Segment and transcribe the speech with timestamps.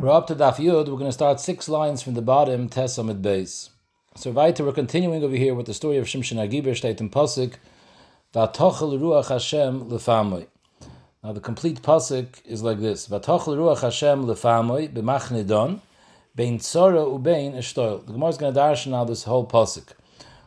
[0.00, 0.88] We're up to Daf Yud.
[0.88, 3.68] We're going to start six lines from the bottom, Tesamid base.
[4.16, 7.56] So weiter, we're continuing over here with the story of Shimshon Agiber, steht im Pasuk,
[8.32, 10.46] Vatochel Ruach Hashem lefamoy.
[11.22, 15.82] Now the complete Pasuk is like this, Vatochel Ruach Hashem lefamoy b'machne don,
[16.34, 18.06] bein tzora ubein eshtoil.
[18.06, 19.88] The Gemara is going to darshan now this whole Pasuk.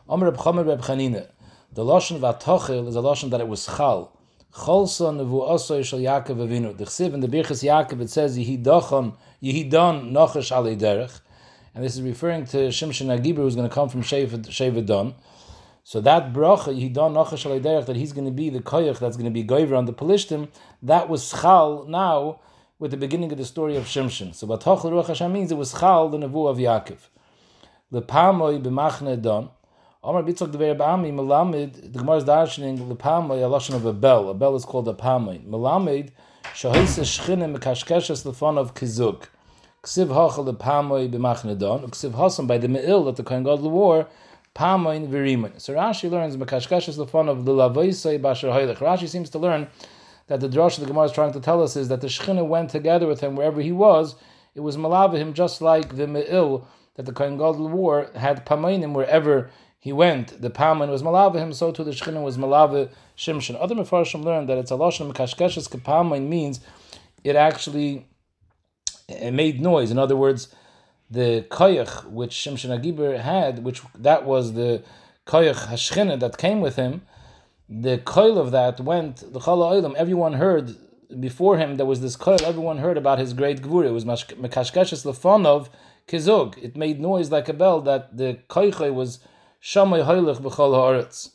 [0.08, 1.28] Omer Reb Reb Chanina,
[1.72, 4.18] the Lashon Vatochel is a Lashon that it was chal.
[4.54, 6.76] Cholson nevu osoi shel Yaakov Avinu.
[6.76, 11.20] The Chsiv in the Birchas Yaakov it says Yehidachon Yehidon Nochash Ali Derech,
[11.74, 15.14] and this is referring to Shimshon Agibur who's going to come from Shevedon.
[15.82, 19.16] So that bracha Yehidon Nochash Ali Derech that he's going to be the koyach that's
[19.16, 20.46] going to be goiver on the Pelishtim,
[20.84, 22.38] that was chal now
[22.78, 24.36] with the beginning of the story of Shimshon.
[24.36, 26.98] So Batochel Ruach Hashem means it was chal the nevu of Yaakov.
[27.92, 29.50] Lepamoi b'machne don.
[30.06, 34.28] Omar Bitzok the Ba'ami, Melamed, the Gemara is darshaning Lepamoi, a lashon of a bell.
[34.28, 35.42] A bell is called a Pamoi.
[35.46, 36.10] Melamed,
[36.52, 39.28] Shahisa Shchine Mekashkeshes Lefon of Kizuk.
[39.82, 41.88] Ksiv Hachal Lepamoi b'machne don.
[41.90, 44.06] Ksiv Hasam by the Me'il that the Kohen Gadol wore,
[44.54, 45.58] Pamoin V'rimoin.
[45.58, 48.76] So Rashi learns Mekashkeshes Lefon of Lilavoisei Basher Hoylech.
[48.76, 49.68] Rashi seems to learn
[50.26, 52.68] that the drush the Gemara is trying to tell us is that the Shechina went
[52.68, 54.16] together with him wherever he was.
[54.54, 58.92] It was malava him just like the Me'il that the Kohen Gadol wore had Pamoinim
[58.92, 59.50] wherever
[59.84, 60.40] he went.
[60.40, 63.54] The Pamoin was malava him, so too the Shechina was malava Shimshon.
[63.60, 66.60] Other Mefarshim learned that it's a Lashon Mekashkeshes Kapamoin means
[67.22, 68.06] it actually
[69.10, 69.90] it made noise.
[69.90, 70.48] In other words,
[71.10, 74.82] the koyach which Shimshon Agibur had, which that was the
[75.26, 77.02] koyach hashchina that came with him,
[77.68, 79.94] the koil of that went the chala oilam.
[79.96, 80.76] Everyone heard
[81.20, 81.76] before him.
[81.76, 82.40] There was this koil.
[82.40, 83.88] Everyone heard about his great gvura.
[83.88, 85.68] It was mekashkeshes lefonov
[86.08, 86.56] kizug.
[86.56, 89.18] It made noise like a bell that the koychay was
[89.64, 91.30] shamay b'chol haaretz.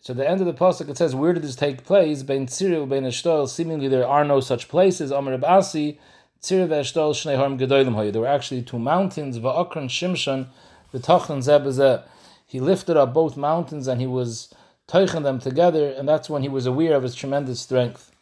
[0.00, 2.22] So the end of the pasuk it says, where did this take place?
[2.22, 3.48] Bein Tziril, bein Eshtoil.
[3.48, 5.10] Seemingly there are no such places.
[5.10, 5.98] Amar Abasi,
[6.40, 8.12] Tzir ve'Eshtoil shnei harm gedolim hoy.
[8.12, 9.40] There were actually two mountains.
[9.40, 10.46] Va'akran Shimshon,
[10.94, 12.04] v'tachlan zebazeh.
[12.46, 14.54] He lifted up both mountains and he was
[14.86, 18.12] teichen them together, and that's when he was aware of his tremendous strength.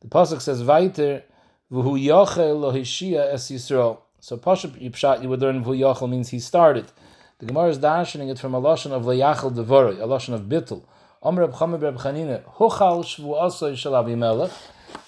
[0.00, 1.22] The pasuk says, "Vaiter
[1.70, 6.30] v'hu yachel lo hishia es Yisrael." So pasuk yipshat you would learn v'hu yachel means
[6.30, 6.86] he started.
[7.42, 10.84] The Gemara is darshaning it from a lashon of leyachel devorei, a lashon of bittul.
[11.24, 14.52] Omer Reb Chamer Reb Chanina, Hochal Shvu Asoi Shel Avimelech,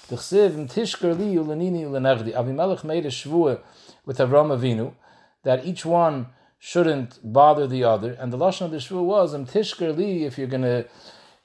[0.08, 2.34] the Chsiv in Tishker Li Ulenini Ulenechdi.
[2.34, 3.60] Avimelech made a shvua
[4.04, 4.94] with Avram Avinu
[5.44, 6.26] that each one
[6.58, 10.36] shouldn't bother the other, and the lashon of the shvua was Im Tishker Li if
[10.36, 10.86] you're gonna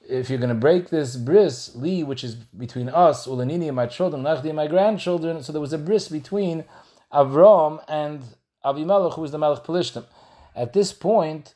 [0.08, 4.24] if you're gonna break this bris Li which is between us Ulenini and my children,
[4.24, 5.44] Nechdi and my grandchildren.
[5.44, 6.64] So there was a bris between
[7.12, 8.24] Avram and
[8.64, 10.04] Avimelech, who was the Melech Pelishtim.
[10.54, 11.54] At this point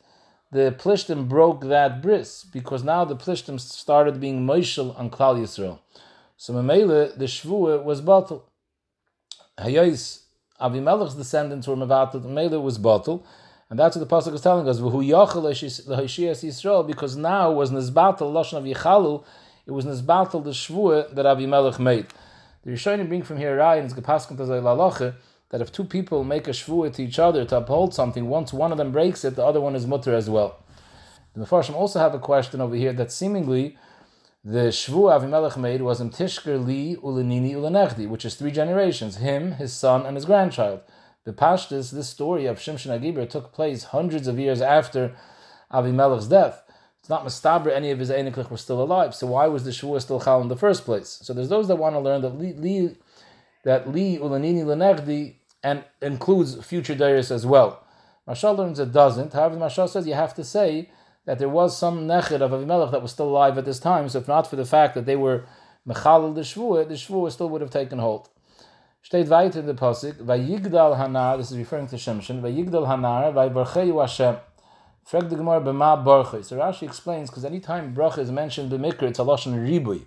[0.54, 5.80] the Plishtim broke that bris because now the Plishtim started being Moishel on Klal Yisrael.
[6.36, 8.42] So Mamela, the Shvua was batal.
[9.58, 10.20] Hayais,
[10.60, 13.24] Avimelech's descendants were Mavatal, Mamela was batal.
[13.68, 14.78] And that's what the Pasuk is telling us.
[16.86, 19.24] Because now was Nizbatal, Lashon of Yechalu,
[19.66, 22.06] it was Nizbatal, the Shvua that Avimelech made.
[22.62, 23.94] The Rishonim bring from here, Rai, and it's
[25.54, 28.72] that if two people make a shvuah to each other to uphold something, once one
[28.72, 30.64] of them breaks it, the other one is mutter as well.
[31.32, 33.78] The Mefarshim also have a question over here that seemingly
[34.44, 39.52] the shvuah Avimelech made was in Tishker Li Ulenini Ulenechdi, which is three generations, him,
[39.52, 40.80] his son, and his grandchild.
[41.22, 45.14] The Pashtas, this story of Shimshon Agibur took place hundreds of years after
[45.72, 46.64] Avimelech's death.
[46.98, 50.02] It's not Mustabra, any of his Eineklich were still alive, so why was the shvuah
[50.02, 51.20] still chal in the first place?
[51.22, 52.96] So there's those that want to learn that Li, Li
[53.62, 57.82] that Li Ulanini Lenechdi and includes future dairies as well.
[58.28, 59.32] Mashal learns it doesn't.
[59.32, 60.90] However, Mashal says you have to say
[61.24, 64.08] that there was some nechid of Avimelech that was still alive at this time.
[64.08, 65.46] So if not for the fact that they were
[65.88, 68.28] mechalal the shvuah, the shvuah still would have taken hold.
[69.02, 71.38] Steht weiter in the pasuk, Vayigdal Hanar.
[71.38, 72.40] This is referring to Shimshon.
[72.40, 73.32] Vayigdal Hanar.
[73.34, 74.36] Vaybarcheyu Hashem.
[75.04, 76.42] Frag the Gemara b'ma barchay.
[76.42, 80.04] So Rashi explains because anytime bracha is mentioned b'mikra, it's a lashon ribui.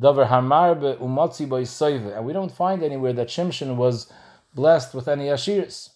[0.00, 2.16] Davar hamar be'umatzi b'yisoive.
[2.16, 4.10] And we don't find anywhere that Shimshon was
[4.54, 5.90] blessed with any ashirs.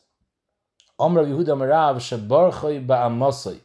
[1.00, 3.60] Omra Yehuda Marav shebarchay ba'amosai.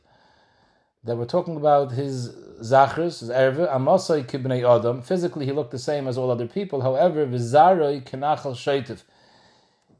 [1.03, 2.29] That we're talking about his
[2.61, 5.01] zachris, his erve, amosai kibnei adam.
[5.01, 6.81] Physically, he looked the same as all other people.
[6.81, 9.03] However, v'zaroi kenachal shaitiv.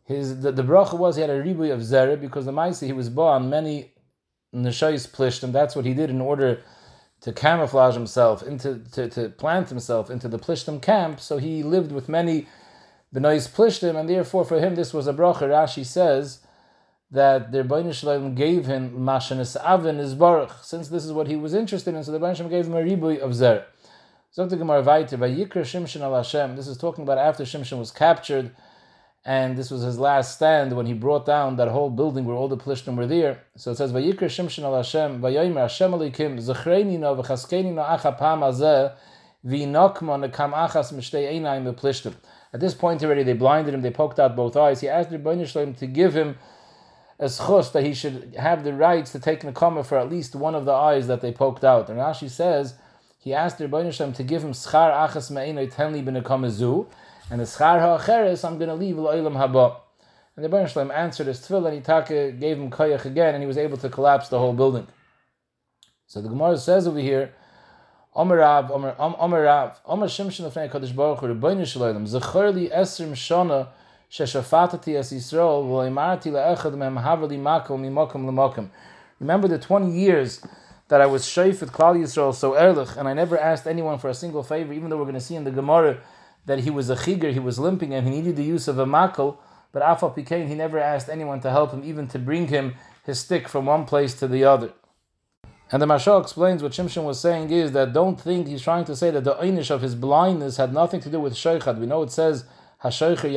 [0.05, 2.93] His the, the bracha was he had a ribui of zera because the Maisi he
[2.93, 3.93] was born many
[4.53, 6.61] neshayis and that's what he did in order
[7.21, 11.19] to camouflage himself into to, to plant himself into the plishtim camp.
[11.19, 12.47] So he lived with many
[13.13, 15.47] benois plishtim, and therefore for him this was a bracha.
[15.47, 16.39] Rashi says
[17.11, 21.35] that the Rebbeinu Shalom gave him mashanis avin is baruch, since this is what he
[21.35, 22.03] was interested in.
[22.03, 23.65] So the Rebbeinu Shalom gave him a ribui of zer.
[24.35, 26.55] Zok the Gemara Vayter by Yikra Shimshon al Hashem.
[26.55, 28.49] This is talking about after Shimshon was captured,
[29.23, 32.47] and this was his last stand when he brought down that whole building where all
[32.47, 33.43] the Plishtim were there.
[33.57, 38.17] So it says, "Vayikra Shimshon al Hashem, Vayomer Hashem Alikim, Zechreni no v'chaskeni no acha
[38.17, 38.91] pam azeh,
[39.45, 42.15] v'inokma nekam achas mishtei einayim Plishtim."
[42.53, 44.81] At this point already, they blinded him, they poked out both eyes.
[44.81, 46.37] He asked Rebbeinu to give him
[47.19, 50.53] a schus that he should have the rights to take nekama for at least one
[50.53, 51.89] of the eyes that they poked out.
[51.89, 52.75] And Rashi says
[53.17, 56.87] he asked Rebbeinu to give him schar achas me'enoi tenli zu,
[57.31, 59.77] and the schar ha'acheres I'm going to leave l'olam haba.
[60.35, 63.57] And the Rebbeinu answered his tefillah, and Itaka gave him koyach again, and he was
[63.57, 64.87] able to collapse the whole building.
[66.05, 67.33] So the Gemara says over here,
[68.15, 68.37] Omer
[70.07, 70.53] Shimshon
[70.95, 71.21] Baruch
[72.71, 73.67] Esrim Shana
[74.11, 75.63] Sheshafatati Es Yisrael,
[76.77, 78.69] mem makom.
[79.19, 80.45] Remember the 20 years
[80.89, 84.09] that I was shayf with Klal Yisrael so ehrlich, and I never asked anyone for
[84.09, 85.97] a single favor, even though we're going to see in the Gemara
[86.45, 88.85] that he was a chiger, he was limping, and he needed the use of a
[88.85, 89.37] makel,
[89.71, 92.75] but Afal Pikain, he never asked anyone to help him, even to bring him
[93.05, 94.71] his stick from one place to the other.
[95.73, 98.95] And the Mashal explains what Shimshon was saying is that don't think he's trying to
[98.95, 101.79] say that the einish of his blindness had nothing to do with shaykhad.
[101.79, 102.45] We know it says
[102.83, 103.33] hashaychad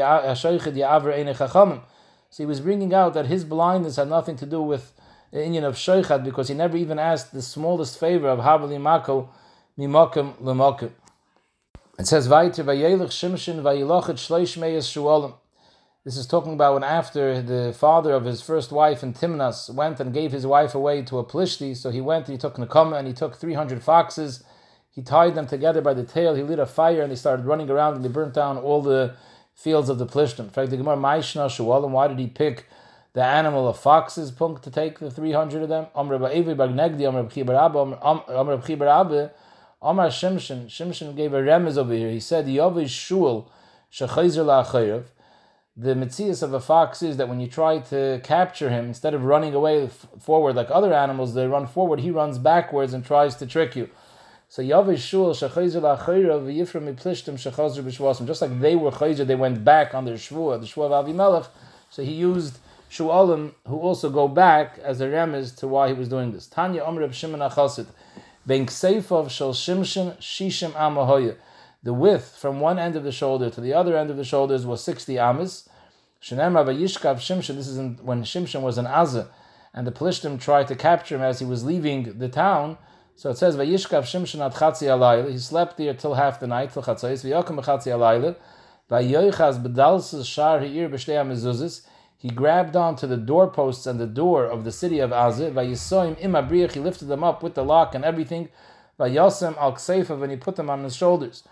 [0.76, 1.80] ya'aver chachamim.
[2.28, 4.92] So he was bringing out that his blindness had nothing to do with
[5.32, 9.30] the Indian of shaykhad because he never even asked the smallest favor of havali mako
[9.78, 10.90] mimokim lemokim.
[11.98, 15.32] It says weiter vayelech Shimshon vayilochet shleish meyes shuolim.
[16.06, 19.98] This is talking about when after the father of his first wife in Timnas went
[19.98, 22.96] and gave his wife away to a Plishti, so he went and he took Nakama
[22.96, 24.44] and he took 300 foxes,
[24.88, 27.68] he tied them together by the tail, he lit a fire and they started running
[27.68, 29.16] around and they burnt down all the
[29.56, 30.44] fields of the Plishtim.
[30.44, 32.66] In fact, the Gemara, Maishna Shualim, why did he pick
[33.12, 35.88] the animal of foxes, punk, to take the 300 of them?
[35.92, 37.28] Amr Ba'evi Bagnegdi, Amr
[38.00, 38.58] Amr
[39.82, 42.10] Amr Shimshon, Shimshon gave a remez over here.
[42.10, 43.50] He said, Yovish Shul,
[43.90, 45.06] Shechayzer La'achayrav,
[45.76, 49.24] the mitzias of a fox is that when you try to capture him, instead of
[49.24, 53.36] running away f- forward like other animals, they run forward, he runs backwards and tries
[53.36, 53.90] to trick you.
[54.48, 55.82] So Yavish Shul Shachayzer.
[58.26, 61.48] Just like they were Chayzer, they went back on their Shvua, the Shvua of Avimelech.
[61.90, 62.58] So he used
[62.90, 66.46] Shu'alim, who also go back as a remez to why he was doing this.
[66.46, 67.86] Tanya Omer of Shimon Achasit.
[68.46, 71.36] Ben Kseifav Shal Shimshon Shishim Amahoya.
[71.82, 74.66] The width from one end of the shoulder to the other end of the shoulders
[74.66, 75.68] was 60 amas.
[76.20, 79.28] Shenemar Vayishkav Shimshon, this is in, when Shimshon was in Azah,
[79.72, 82.78] and the Plishtim tried to capture him as he was leaving the town.
[83.14, 85.30] So it says Vayishkav Shimshon at Chatzi.
[85.30, 87.24] He slept there till half the night, till Chatzais.
[87.24, 88.36] V'yokim Chatzi Alayla.
[88.90, 91.86] Vayoichaz Bedalsas Shar Ha'ir B'shtei HaMezuzis.
[92.18, 95.52] He grabbed onto the doorposts and the door of the city of Azah.
[95.52, 96.72] Vayisoim Im Abriach.
[96.72, 98.48] He lifted them up with the lock and everything.
[98.98, 101.42] Vayosem Al Kseifa, And he put them on his shoulders.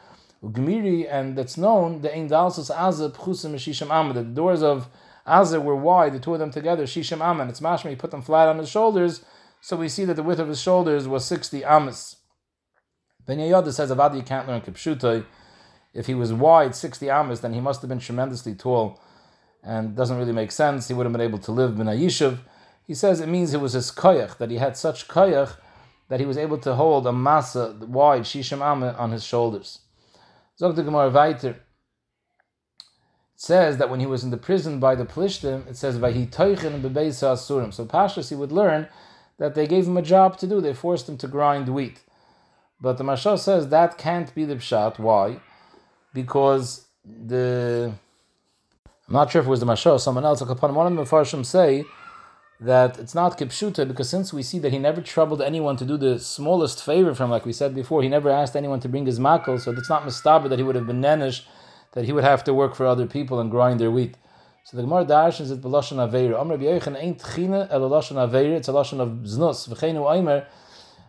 [0.52, 4.14] Gemiri, and that's known, the Ein Dalsus Azah Pchusim Shisham Amad.
[4.14, 4.88] The doors of
[5.26, 7.48] Azah were wide, the two of them together, Shisham Amad.
[7.48, 9.24] It's mashma, he put them flat on his shoulders,
[9.60, 12.16] so we see that the width of his shoulders was 60 amas.
[13.26, 15.24] Ben Yehoyada says, Avadi, you can't learn Kipshutai.
[15.94, 19.00] If he was wide, 60 amas, then he must have been tremendously tall,
[19.62, 20.88] and doesn't really make sense.
[20.88, 22.40] He would have been able to live a yishuv.
[22.86, 25.56] He says it means it was his koyach, that he had such koyach
[26.10, 29.80] that he was able to hold a masa wide shisham amah on his shoulders.
[30.58, 31.50] Zog the Gemara weiter.
[31.50, 36.28] It says that when he was in the prison by the Plishtim, it says Vahi
[36.28, 37.72] Toichin Bebeisa Asurim.
[37.74, 38.88] So Pashas he would learn
[39.38, 40.60] that they gave him a job to do.
[40.60, 42.00] They forced him to grind wheat.
[42.80, 44.98] But the Mashal says that can't be the pshat.
[44.98, 45.40] Why?
[46.12, 47.92] Because the
[49.08, 50.40] I'm not sure if it was the Mashal someone else.
[50.40, 50.58] One of
[50.96, 51.84] the Mepharshim say
[52.64, 55.96] that it's not kipshuta because since we see that he never troubled anyone to do
[55.98, 59.20] the smallest favor from, like we said before, he never asked anyone to bring his
[59.20, 61.42] makel, so it's not mistaba that he would have been nenish,
[61.92, 64.16] that he would have to work for other people and grind their wheat.
[64.64, 66.40] So the Gemara darshans it b'lashon aveira.
[66.40, 68.16] Amr b'yoichan ain't china el lashon.
[68.56, 69.68] It's a lashon of znus.
[69.68, 70.46] V'cheinu aimer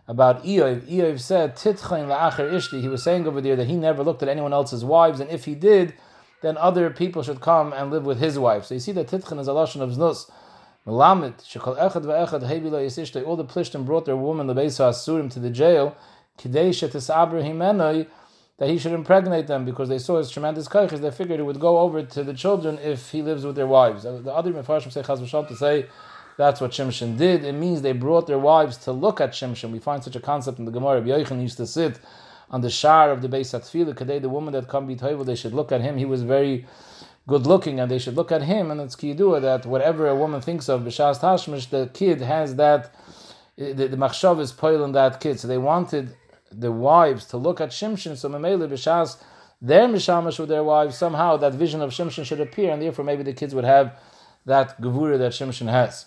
[0.06, 0.82] about Eov.
[0.82, 2.82] Eov said titchain la'acher ishti.
[2.82, 5.46] He was saying over there that he never looked at anyone else's wives, and if
[5.46, 5.94] he did,
[6.42, 8.66] then other people should come and live with his wife.
[8.66, 10.30] So you see that titchain is a lashon of znus.
[10.86, 15.30] Melamed, shekol echad ve'echad hebila yisishtay, all the plishtim brought their woman, the Beis Asurim,
[15.32, 15.96] to the jail,
[16.38, 18.06] kidei shetisabra himenoi,
[18.58, 21.00] that he should impregnate them because they saw his tremendous kaiches.
[21.00, 24.04] They figured it would go over to the children if he lives with their wives.
[24.04, 25.86] The other Mefarshim say Chaz V'Shal to say
[26.38, 27.44] that's what Shimshon did.
[27.44, 29.72] It means they brought their wives to look at Shimshon.
[29.72, 31.02] We find such a concept in the Gemara.
[31.02, 31.98] Yoichan used to sit
[32.50, 33.94] on the shar of the Beis Atfila.
[33.94, 35.98] Kadei, the woman that come be they should look at him.
[35.98, 36.66] He was very
[37.26, 40.40] good looking and they should look at him and it's kiyudua that whatever a woman
[40.40, 42.94] thinks of b'shas tashmish the kid has that
[43.56, 46.14] the, the machshav is poil that kid so they wanted
[46.52, 49.16] the wives to look at shimshon so memele b'shas
[49.60, 53.22] their mishamash with their wives, somehow that vision of Shimshon should appear, and therefore maybe
[53.22, 53.98] the kids would have
[54.44, 56.06] that gevura that Shimshon has.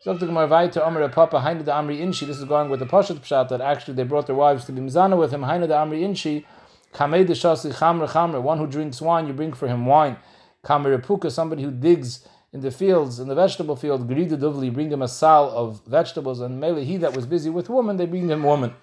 [0.00, 2.26] So the Gemara Vaita Omer Papa Hainu the Amri Inshi.
[2.26, 4.80] This is going with the Pashat Pshat that actually they brought their wives to be
[4.80, 5.42] mizana with him.
[5.42, 6.44] Hainu the Amri Inshi.
[6.92, 8.42] Kamei the Shasi Chamre Chamre.
[8.42, 10.16] One who drinks wine, you bring for him wine.
[10.64, 14.08] Kamei Puka, somebody who digs in the fields, in the vegetable field.
[14.08, 14.38] Grida
[14.72, 16.40] bring him a sal of vegetables.
[16.40, 18.74] And Mele, he that was busy with woman, they bring him woman.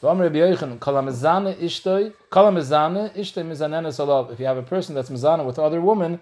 [0.00, 0.76] If you have a
[4.62, 6.20] person that's mizana with other women,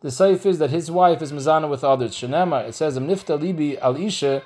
[0.00, 2.16] the saif is that his wife is mizana with others.
[2.16, 4.42] Shenema, it says, Im nifta libi al isha,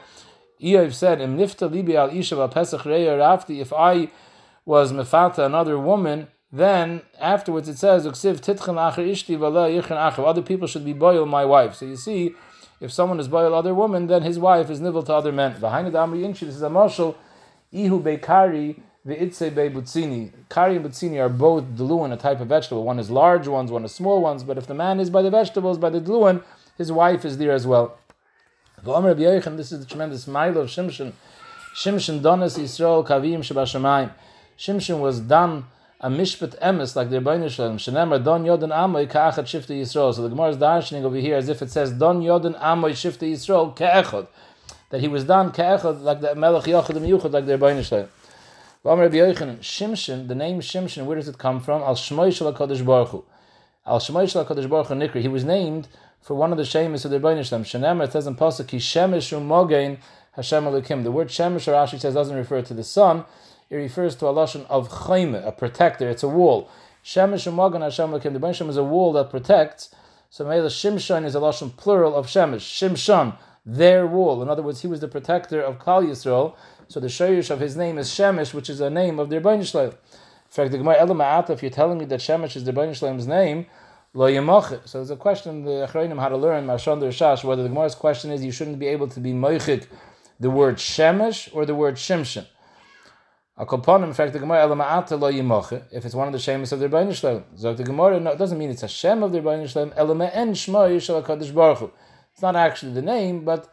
[0.61, 2.37] Eov said, Im nifta libi al isha
[3.61, 4.11] if I
[4.67, 11.27] was mefata another woman, then afterwards it says, Uksiv ishti other people should be boil
[11.27, 11.75] my wife.
[11.75, 12.35] So you see,
[12.81, 15.59] if someone is boil other woman, then his wife is nivel to other men.
[15.61, 17.17] Behind the Amri Inchi, this is a marshal,
[17.73, 20.33] Ihu Bekari, Ve'itze be'butzini.
[20.49, 22.83] Kari and butzini are both dluin, a type of vegetable.
[22.83, 24.43] One is large ones, one is small ones.
[24.43, 26.43] But if the man is by the vegetables, by the dluin,
[26.77, 27.99] his wife is there as well.
[28.83, 31.13] This is the tremendous mile of Shimshon.
[31.77, 34.11] Shimshon donas Yisrael kavim shabashamayim.
[34.59, 35.67] Shimshon was done
[36.01, 37.79] a mishpat emes like the Rebbeinu Shalom.
[37.79, 40.15] Shenemar don yodan amoy ka'achad shifta Yisrael.
[40.15, 43.31] So the Gemara is darshaning over here as if it says don yodan amoy shifta
[43.31, 44.27] Yisrael ka'echad.
[44.91, 48.09] That he was done ka'echad like the Melech Yochad Miyuchad like the Rebbeinu Shalom.
[48.85, 51.83] Shimshon, the name Shimshon, where does it come from?
[51.83, 53.25] Al Shmoy Shal HaKadosh Baruch Hu.
[53.85, 55.23] Al Shmoy Shal HaKadosh Baruch Hu Nikri.
[55.23, 55.89] He was named
[56.23, 57.65] for one of the Shemis of the Rebbeinu Shalom.
[57.65, 59.99] Shenemer, it says in Pasuk, Ki Shemesh Umogein
[60.33, 61.03] Hashem Elokim.
[61.03, 63.25] The word Shemesh, Rashi says, doesn't refer to the sun.
[63.69, 66.09] It refers to a lashon of chayme, a protector.
[66.09, 66.71] It's a wall.
[67.05, 68.33] Shemesh Umogein Hashem Elokim.
[68.33, 69.93] The Rebbeinu is a wall that protects.
[70.31, 72.61] So Mela Shimshon is a lashon plural of Shemesh.
[72.61, 74.41] Shimshon, their wall.
[74.43, 76.55] In other words, he was the protector of Klal Yisrael.
[76.89, 79.63] So the shayrish of his name is Shemesh, which is a name of the Rebbeinu
[79.63, 79.91] Shleim.
[79.91, 79.97] In
[80.49, 83.67] fact, the Gemara Elama'ata, if you're telling me that Shemesh is the Shleim's name,
[84.15, 84.89] Lo Yemach.
[84.89, 88.31] So there's a question the Achrayim had to learn, Mashon Shash, whether the Gemara's question
[88.31, 89.89] is you shouldn't be able to be Moichik
[90.39, 92.47] the word Shemesh or the word Shimshon.
[93.59, 96.89] In fact, the Gemara Elama'ata Lo Yemach, if it's one of the Shemesh of the
[96.89, 97.43] Rebbeinu Shleim.
[97.57, 100.51] So the Gemara, no, it doesn't mean it's a Shem of the Rebbeinu Shleim, Elama'en
[100.51, 101.91] Shmo Yishal HaKadosh Baruch Hu.
[102.33, 103.73] It's not actually the name, but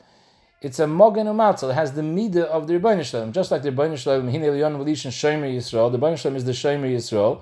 [0.61, 1.71] it's a mogen umatzal.
[1.71, 3.33] It has the midah of the Rebbeinu Shalom.
[3.33, 6.53] Just like the Rebbeinu Shalom, Hine Leon Velishan Shomer Yisrael, the Rebbeinu Shalom is the
[6.53, 7.41] Shomer Yisrael.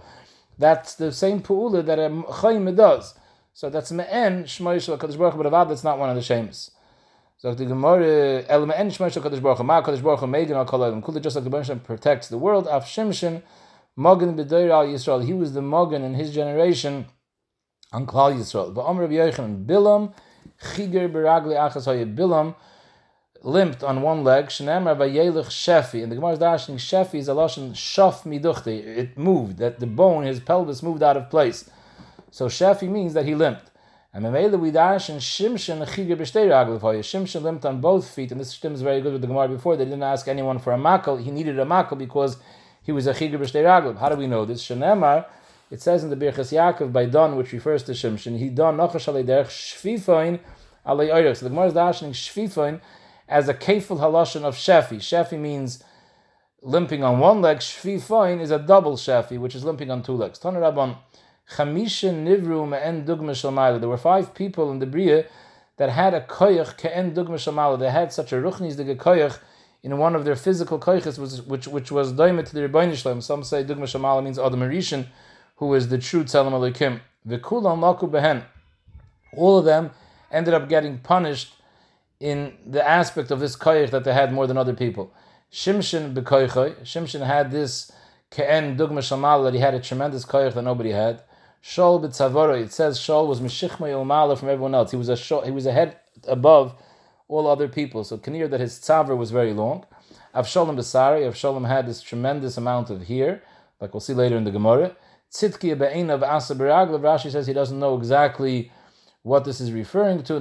[0.57, 3.13] That's the same pu'ula that a chayim does.
[3.53, 6.23] So that's me'en Shmoy Yisrael Kadosh Baruch Hu, but Avad, that's not one of the
[6.23, 6.71] Shemus.
[7.41, 10.57] So the Gemara, El me'en Shmoy Yisrael Kadosh Baruch Hu, Ma Kadosh Baruch Hu Megan
[10.57, 13.41] Al Kol Kula, just like the Shalom protects the world, Af Shimshin,
[13.97, 17.07] Mogen B'Deir Al Yisrael, he was the Mogen in his generation
[17.91, 18.71] on Klal Yisrael.
[18.75, 20.13] V'Omer Rabbi Yochanan, Bilam,
[20.61, 22.53] Chiger Beragli Achas Hayah Bilam,
[23.41, 24.45] limped on one leg.
[24.45, 26.03] Shneimar vayelich shefi.
[26.03, 28.67] And the Gemara is dashing shefi is a lashon shaf miduchte.
[28.67, 31.67] It moved that the bone, his pelvis moved out of place.
[32.29, 33.70] So shefi means that he limped.
[34.13, 38.49] And Memela we dash and Shimshon chigir b'shtei Shimshon limped on both feet, and this
[38.49, 39.77] stem is very good with the Gemara before.
[39.77, 41.23] They didn't ask anyone for a makel.
[41.23, 42.35] He needed a makel because
[42.83, 43.99] he was a chigir b'shtei raglev.
[43.99, 44.61] How do we know this?
[44.63, 45.25] Shneimar.
[45.69, 49.07] It says in the Birchas Yaakov by Don, which refers to Shimshon, he don nochash
[49.07, 50.41] alei derech shvifoin
[50.85, 52.81] alei So the Gemara is dashing shvifoin
[53.29, 54.97] as a kefil halashon of shefi.
[54.97, 55.81] Shefi means
[56.61, 57.59] limping on one leg.
[57.59, 60.37] Shvifoin is a double shefi, which is limping on two legs.
[60.37, 60.97] Tanarabon
[61.55, 63.79] chamisha nivru me'en dugma shalmayla.
[63.79, 65.25] There were five people in the bria
[65.77, 67.79] that had a koyach ke'en dugma shalmayla.
[67.79, 69.39] They had such a ruchnis koyach
[69.83, 71.17] in one of their physical koyches,
[71.47, 73.21] which which was doimet to the Rebbeinu Shalom.
[73.21, 75.07] Some say dugma shalmayla means Adam Arishan,
[75.57, 77.01] who is the true Tzelem Elokim.
[77.27, 78.43] V'kulam laku behen.
[79.35, 79.91] All of them
[80.31, 81.53] ended up getting punished
[82.19, 85.11] in the aspect of this koyach that they had more than other people.
[85.51, 86.81] Shimshon bekoychoy.
[86.81, 87.91] Shimshon had this
[88.29, 91.23] ke'en dugma shamal that he had a tremendous koyach that nobody had.
[91.63, 92.61] Shol b'tzavoro.
[92.61, 94.91] It says Shol was mishichma ilmala from everyone else.
[94.91, 96.75] He was a shol, he was a head above
[97.27, 98.03] all other people.
[98.03, 99.85] So Kanir that his tzaver was very long.
[100.33, 103.43] Avshalom Besari, Avshalom had this tremendous amount of hair,
[103.79, 104.95] like we'll see later in the Gemara.
[105.31, 108.71] Tzitki be'ein of Asa Rashi says he doesn't know exactly
[109.23, 110.35] what this is referring to.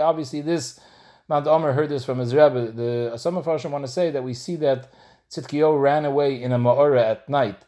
[0.00, 0.80] Obviously, this
[1.28, 2.72] Mount Omer heard this from his Rebbe.
[2.72, 4.92] The some of us want to say that we see that
[5.30, 7.64] Tzidkiyo ran away in a Ma'ora at night,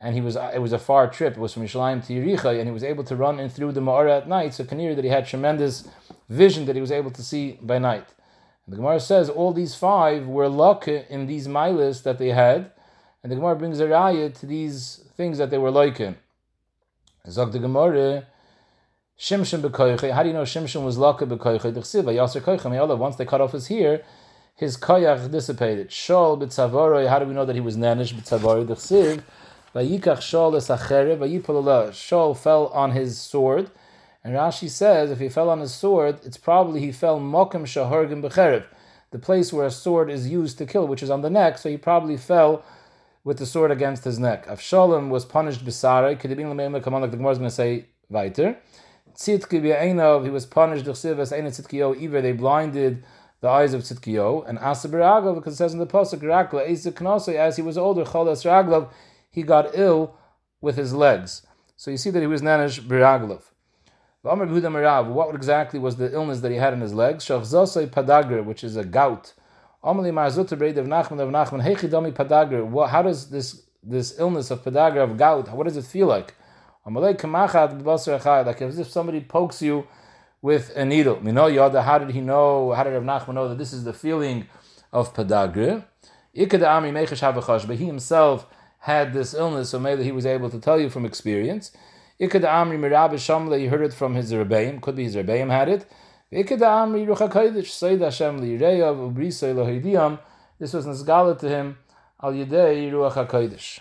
[0.00, 1.34] and he was it was a far trip.
[1.34, 3.80] It was from Yerushalayim to Yericha, and he was able to run in through the
[3.80, 4.54] Ma'ora at night.
[4.54, 5.88] So Kanir that he had tremendous
[6.28, 8.06] vision that he was able to see by night.
[8.64, 12.72] And the Gemara says all these five were luck in these milas that they had,
[13.22, 16.16] and the Gemara brings a raya to these things that they were like in.
[17.28, 18.26] Zog the Gemara,
[19.18, 20.12] Shimshon bekoiche.
[20.12, 22.98] How do you know Shimshon was laka me'olav.
[22.98, 24.02] Once they cut off his hair,
[24.56, 25.90] his koyach dissipated.
[25.90, 28.66] Shol b'tzavoroi, how do we know that he was nanish b'tzavoroi?
[28.66, 29.22] D'chsiv,
[29.74, 33.70] vayikach shol esachere, vayipol Shol fell on his sword,
[34.24, 38.22] and Rashi says if he fell on his sword, it's probably he fell mokem shahorgim
[38.22, 38.64] b'cherev,
[39.10, 41.68] the place where a sword is used to kill, which is on the neck, so
[41.68, 42.64] he probably fell
[43.24, 44.46] with the sword against his neck.
[44.46, 47.84] Avshalom was punished b'sare, kedibin l'meim come on, like the Gemara is going to say,
[48.08, 48.56] weiter.
[49.14, 53.04] Tzitki b'einov, he was punished, d'chsiv as ein tzitkiyo, oh, either they blinded
[53.40, 57.34] the eyes of Tzidkiyo, and Asa B'Raglav, because it says in the Pasuk, Rakla, Ezik
[57.34, 58.88] as he was older, Cholas Raglav,
[59.30, 60.16] he got ill
[60.60, 61.42] with his legs.
[61.76, 63.42] So you see that he was Nanish B'Raglav.
[64.22, 67.24] What exactly was the illness that he had in his legs?
[67.24, 69.34] Shachzosei Padagr, which is a gout.
[69.84, 72.88] Amali Marzutta Breid of Nachman of Nachman, Hechidami Padagr.
[72.88, 76.34] How does this this illness of Padagr of gout, what does it feel like?
[76.84, 77.22] Like
[78.62, 79.86] as if somebody pokes you
[80.42, 81.20] with a needle.
[81.20, 83.92] Mino Yoda, how did he know, how did Rav Nachman know that this is the
[83.92, 84.46] feeling
[84.92, 85.84] of Padagre?
[86.34, 88.46] But he himself
[88.80, 91.72] had this illness, so maybe he was able to tell you from experience.
[92.18, 92.48] He heard it
[93.94, 95.86] from his Rebbeim, could be his Rebbeim had it.
[96.30, 96.50] This
[100.72, 101.78] was Nazgala to him,
[102.22, 103.80] Al Ruach.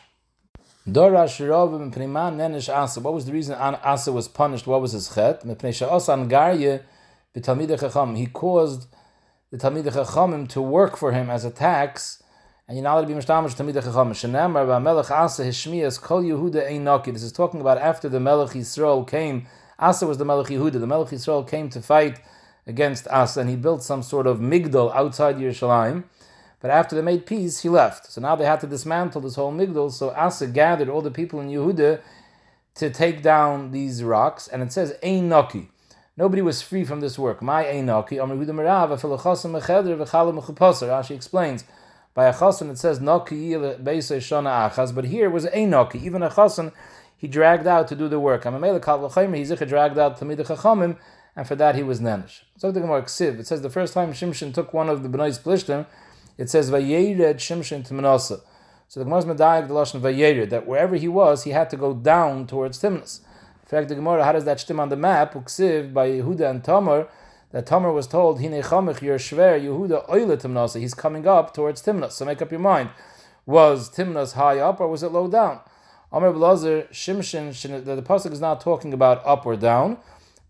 [0.88, 3.00] Dorash Rovim Pneiman Nenish Asa.
[3.00, 4.68] What was the reason Asa was punished?
[4.68, 5.42] What was his chet?
[5.42, 5.68] He caused
[7.34, 7.78] the Talmidei
[9.92, 12.22] Chachamim to work for him as a tax,
[12.68, 14.12] and you're not allowed to be mishtamish Talmidei Chachamim.
[14.12, 17.12] Shenemar Melech Asa Hishmias Kol Yehuda Einaki.
[17.14, 19.48] This is talking about after the Melech Yisrael came.
[19.80, 20.74] Asa was the Melech Yehuda.
[20.74, 22.20] The Melech Yisrael came to fight
[22.68, 26.04] against Asa, and he built some sort of migdal outside Yerushalayim.
[26.66, 28.12] But after they made peace, he left.
[28.12, 29.92] So now they had to dismantle this whole migdal.
[29.92, 32.02] So Asa gathered all the people in Yehuda
[32.74, 35.70] to take down these rocks, and it says Ein Naki.
[36.18, 37.44] Nobody was free from this work.
[37.44, 38.16] My Ein Naki.
[38.16, 38.32] Rashi
[41.12, 41.64] explains.
[42.16, 46.04] By a chasen it says Naki shana achas, but here was Ein Naki.
[46.04, 46.72] Even a chasen
[47.16, 48.44] he dragged out to do the work.
[48.44, 50.98] He's dragged out to Chachamim,
[51.36, 52.40] and for that he was nanish.
[52.58, 55.86] So the Gemara It says the first time Shimshon took one of the Bnei Splishtim,
[56.38, 58.42] it says Vayered Shimshon Timnasa.
[58.88, 61.94] So the Gemara's medayik the lashon Vayered that wherever he was, he had to go
[61.94, 63.22] down towards Timnas.
[63.64, 65.34] In fact, the Gemara, how does that on the map?
[65.34, 67.08] Uksiv by Yehuda and Tamar,
[67.52, 70.80] that Tamar was told, Hine chamich your shver Yehuda oile Timnasa.
[70.80, 72.12] He's coming up towards Timnas.
[72.12, 72.90] So make up your mind.
[73.46, 75.62] Was Timnas high up or was it low down?
[76.12, 79.98] Amr Blazer, Shimshin, the, the pasuk is not talking about up or down,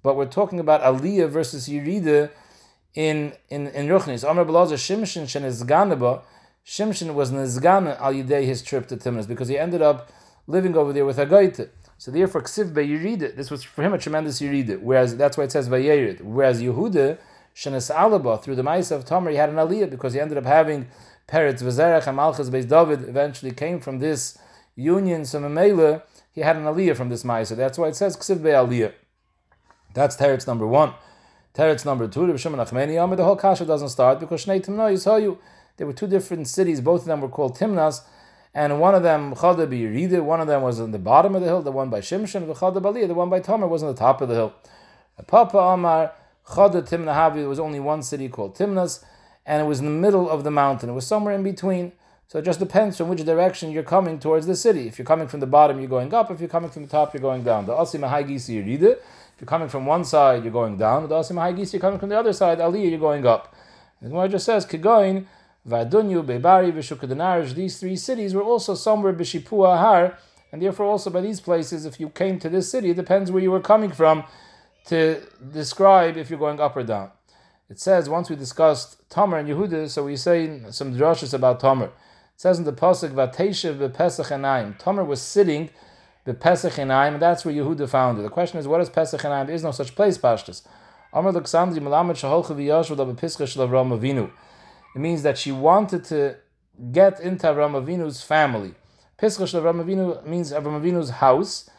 [0.04, 2.32] but we're talking about Aliyah versus Yerida
[2.96, 4.28] in in in Ruchnis.
[4.28, 6.22] Amr Belazer Shimshon shenizganeba.
[6.66, 10.10] Shimshon was nizgan al yidei his trip to Timnas because he ended up
[10.48, 11.70] living over there with Hagaita.
[11.98, 13.36] So therefore, ksiv beyirid.
[13.36, 14.82] This was for him a tremendous yirid.
[14.82, 16.22] Whereas that's why it says vayerid.
[16.22, 17.18] Whereas Yehuda
[17.56, 20.46] shenes alaba through the mice of Tamar he had an aliyah because he ended up
[20.46, 20.88] having
[21.28, 24.38] Peretz Vazerach and Malchus Beis David eventually came from this
[24.76, 25.26] union.
[25.26, 27.50] So Memela he had an aliyah from this mice.
[27.50, 28.94] That's why it says ksiv aliyah.
[29.94, 30.94] That's teretz number one.
[31.56, 35.38] Teretz number two, Rabbi Shimon Achmeni the whole kasha doesn't start because Shnei Timna you.
[35.78, 38.02] There were two different cities, both of them were called Timnas,
[38.54, 41.48] and one of them, Chada B'Yerida, one of them was on the bottom of the
[41.48, 43.98] hill, the one by Shimshon, and Chada B'Aliyah, the one by Tamar was on the
[43.98, 44.54] top of the hill.
[45.28, 46.12] Papa Amar,
[46.46, 49.02] Chada Timna Havi, there was only one city called Timnas,
[49.46, 50.90] and it was in the middle of the mountain.
[50.90, 51.94] It was somewhere in between.
[52.28, 54.88] So it just depends from which direction you're coming towards the city.
[54.88, 56.32] If you're coming from the bottom, you're going up.
[56.32, 57.68] If you're coming from the top, you're going down.
[57.68, 58.98] The Asi Mahagisi Yerida,
[59.36, 61.10] if you're coming from one side, you're going down.
[61.10, 63.54] The Asim Haigis, you're coming from the other side, Aliyah, you're going up.
[64.00, 65.26] And the Gemara just says, Kigoin,
[65.68, 70.18] Vadunyu, Bebari, Vishukadinarish, these three cities were also somewhere Bishipua Har,
[70.54, 73.44] and therefore also by these places, if you came to this city, it depends where
[73.44, 74.24] you were coming from
[74.86, 75.22] to
[75.52, 77.12] describe if you're going up or down.
[77.70, 81.88] It says, once we discussed Tamar and Yehuda, so we say some drashas about Tamar.
[81.88, 81.92] It
[82.38, 84.78] says in the Pasuk, Vateshev bepesach enayim.
[84.78, 85.72] Tamar was sitting
[86.26, 88.24] the Pesach Enaim, and that's where Yehuda found it.
[88.24, 89.46] The question is, what is Pesach Enaim?
[89.46, 90.64] There is no such place, Pashtas.
[94.96, 96.36] It means that she wanted to
[96.92, 98.74] get into Avram Avinu's family.
[99.18, 101.70] Pesach Shel Avinu means Avram Avinu's house.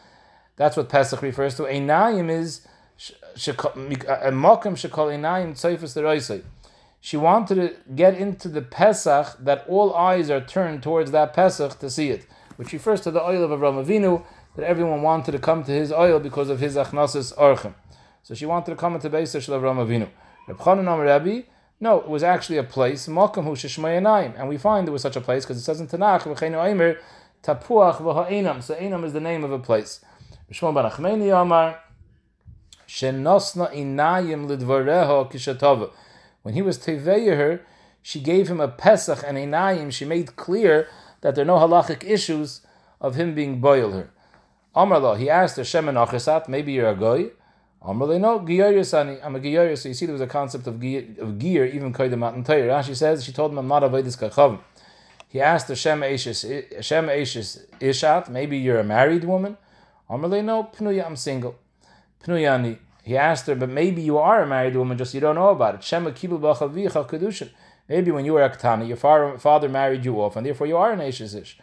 [0.57, 1.65] That's what Pesach refers to.
[1.65, 6.43] Einayim is uh, a Mokim Shekol Einayim Deroisei.
[7.01, 11.79] She wanted to get into the Pesach that all eyes are turned towards that Pesach
[11.81, 14.25] to see it, which refers to the oil of Avram Avinu
[14.57, 17.75] that everyone wanted to come to his oil because of his achnasis orchem.
[18.23, 20.09] So she wanted to come into Beis Shel Avram Avinu.
[20.49, 21.43] Reb Chanan Rabbi,
[21.79, 25.21] no, it was actually a place, Malkam Hu and we find there was such a
[25.21, 26.99] place because it says in Tanakh, V'cheinu Eimer,
[27.43, 30.01] Tapuach V'ha'enam, so Enam is the name of a place.
[30.51, 31.79] Shmuel Ben Achmeni Amar,
[32.89, 35.91] Shenosna Inayim Lidvareho Kishatova.
[36.43, 37.61] When he was Teveya her,
[38.01, 39.91] she gave him a Pesach and a Naim.
[39.91, 40.89] She made clear
[41.21, 42.61] that there are no halachic issues
[43.01, 44.11] of him being boil her.
[44.77, 47.31] Amrullah, he asked her, Shem and maybe you're a goy.
[47.83, 49.79] Amrullah, no, Giyarisani, I'm a Giyar.
[49.79, 52.69] So you see, there was a concept of gear, of gear even Koydem Matan Torah.
[52.69, 54.61] Rashi says, she told him, I'm not a Vaidis Kachavim.
[55.29, 59.57] He asked her, Shem Eishis, Shem Eishis Ishat, maybe you're a married woman.
[60.11, 61.57] Amrullah, no, Pnuya, I'm single.
[62.23, 62.79] Pnuyani.
[63.03, 65.77] He asked her, but maybe you are a married woman, just you don't know about
[65.77, 65.85] it.
[65.85, 67.49] Shema Kibul Bachavicha Kedushin.
[67.89, 68.97] Maybe when you were a Ketana, your
[69.39, 71.55] father married you off, and therefore you are an Eishes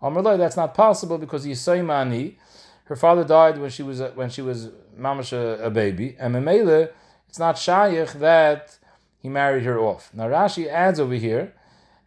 [0.00, 2.36] Amrullah, that's not possible because Yisoymani,
[2.84, 6.34] her father died when she was a, when she was mamash a, a baby, and
[6.34, 6.90] Memele,
[7.28, 8.78] it's not Shayich that
[9.20, 10.10] he married her off.
[10.12, 11.54] Now Rashi adds over here,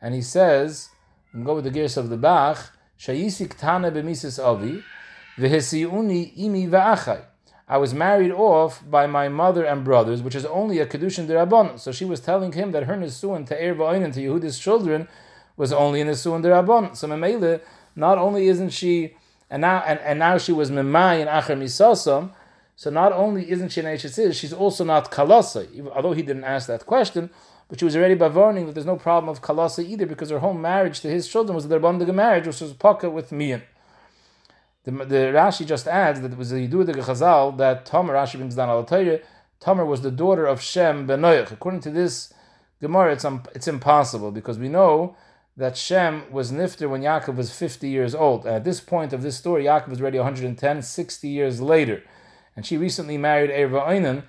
[0.01, 0.89] and he says,
[1.33, 4.83] and go with the gears of the Bach, Shayisi Ktana b'misis avi,
[5.37, 7.25] v'hesiuni imi v'achai.
[7.69, 11.77] I was married off by my mother and brothers, which is only a kedushin derabon.
[11.77, 15.09] So she was telling him that her nesuin to Eir Va'oinen, to Yehuda's children,
[15.57, 16.95] was only a nesuin derabon.
[16.95, 17.59] So Memele,
[17.93, 19.17] not only isn't she,
[19.49, 22.31] and now and, and now she was memai and acher misasam,
[22.75, 26.67] so not only isn't she an HSIS, she's also not kalasa, although he didn't ask
[26.67, 27.29] that question,
[27.69, 30.61] but she was already bavarning that there's no problem of kalasa either because her home
[30.61, 33.63] marriage to his children was a derbandige marriage, which was pocket with mian.
[34.83, 38.37] The, the Rashi just adds that it was a Yidu the Chazal that Tamar, Rashi
[38.37, 38.85] brings down al
[39.59, 41.51] Tamar was the daughter of Shem ben Noach.
[41.51, 42.33] According to this
[42.79, 45.17] Gemara, it's, um, it's impossible because we know
[45.57, 48.45] that Shem was nifter when Yaakov was 50 years old.
[48.45, 52.03] And at this point of this story, Yaakov was already 110, 60 years later.
[52.55, 54.23] And she recently married Erva Einan.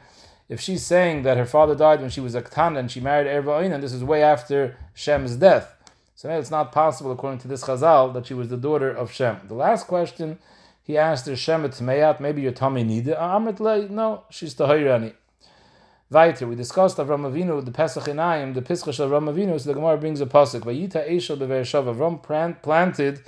[0.49, 3.27] If she's saying that her father died when she was a Ktana and she married
[3.27, 5.75] Erva Einan, this is way after Shem's death.
[6.15, 9.41] So it's not possible, according to this Chazal, that she was the daughter of Shem.
[9.47, 10.39] The last question,
[10.83, 13.17] he asked her, Shem Tmeyat, maybe your tummy needed.
[13.19, 15.13] No, she's Tahayrani.
[16.11, 19.75] Weiter, we discussed Avram Avinu, the Pesach Inayim, the Pischash of Avram Avinu, so the
[19.75, 20.63] Gemara brings a pasuk.
[20.63, 23.21] Vayita Eshel beVe'ershav, Avram planted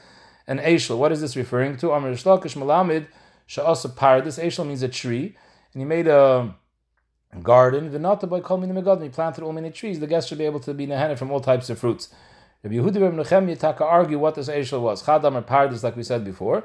[0.46, 0.96] an Eshel.
[0.96, 1.92] What is this referring to?
[1.92, 3.08] Amr Shlakish Malamid,
[3.46, 4.22] Sha'asa Par.
[4.22, 5.36] This Eshel means a tree,
[5.74, 6.54] and he made a
[7.42, 7.90] garden.
[7.90, 10.00] V'nata by Kol Minim He planted all many trees.
[10.00, 12.08] The guests should be able to be nehana from all types of fruits.
[12.62, 15.04] Rabbi Yehuda Rabbi Nechem Yitaka argue what this Eshel was.
[15.04, 16.64] Chad Amar Paradis, like we said before.